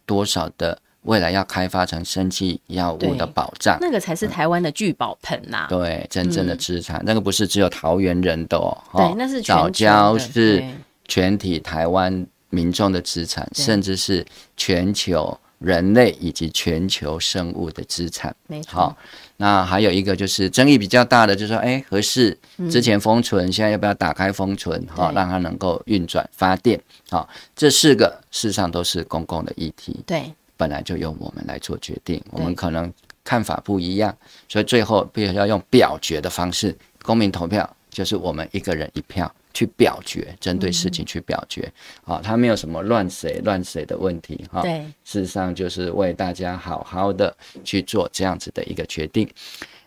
[0.05, 5.79] 多少的未来要开发成生技药物的宝藏，那个才是台湾的聚宝盆呐、啊嗯。
[5.79, 10.63] 对，真正的资产，嗯、那个不是只有桃园人的哦，对，那是藻礁是
[11.07, 14.25] 全体台湾民众的资产，甚至是
[14.55, 15.37] 全球。
[15.61, 18.71] 人类以及全球生物的资产，没错。
[18.73, 18.97] 好，
[19.37, 22.35] 那还有一个就是争议比较大的，就是说，哎，合适
[22.69, 24.83] 之前封存，嗯、现在要不要打开封存？
[24.87, 26.81] 哈，让它能够运转发电？
[27.11, 32.19] 好，这四个事实上都是公共的议题，对，本来就由我们来做决定。
[32.31, 32.91] 我们可能
[33.23, 34.17] 看法不一样，
[34.49, 39.31] 所以最后必须要用表决的方式，公民投票就是我们一个人一票。
[39.53, 41.71] 去表决，针对事情去表决，
[42.03, 44.63] 好、嗯哦，他没有什么乱谁乱谁的问题，哈、哦。
[44.63, 49.27] 对，事实上就是为大家好好的去做这样子的一个决定。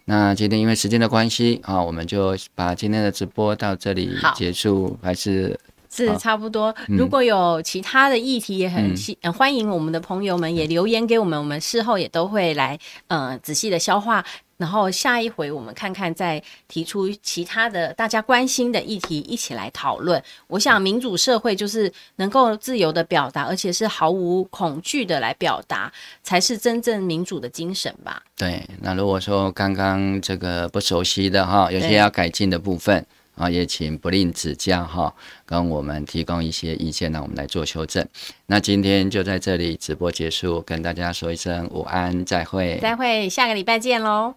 [0.06, 5.58] 那今天因为时间的关系啊，我们就把今天的直播到这里结束，还是
[5.90, 6.74] 是差不多。
[6.88, 14.22] 如果有其他的议题，也很欢、嗯、欢迎我们的朋友们也留言给我们，我们事后也都会来呃仔细的消化。
[14.56, 20.22] 然后下一回我们看看再提出其他的大家关心的议题，一起来讨论。
[20.46, 28.22] 我想民主社会就是能够自由的表达，而且是毫无恐惧的来表达，才是真正民主的精神吧。
[28.36, 33.04] 对，那如果说刚刚这个不熟悉的哈，有些要改进的部分
[33.34, 35.12] 啊，也请不吝指教哈，
[35.44, 38.06] 跟我们提供一些意见，让我们来做修正。
[38.46, 44.34] 那今天就在这里直播结束，跟大家说一声午安，再会，再会，下个礼拜见喽。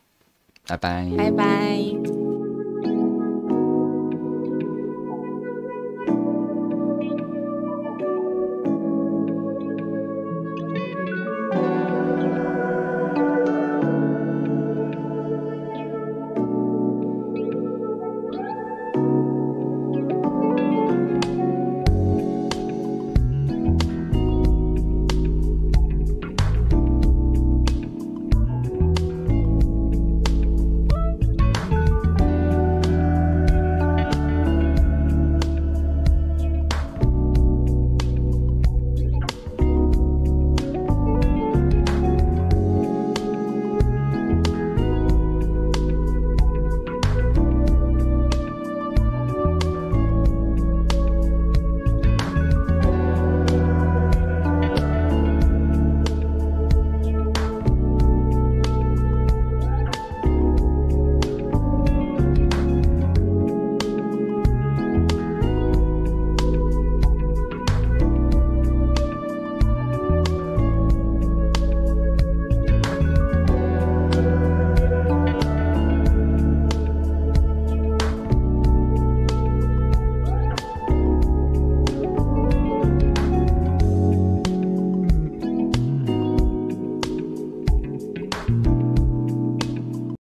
[0.68, 2.27] 拜拜，拜拜。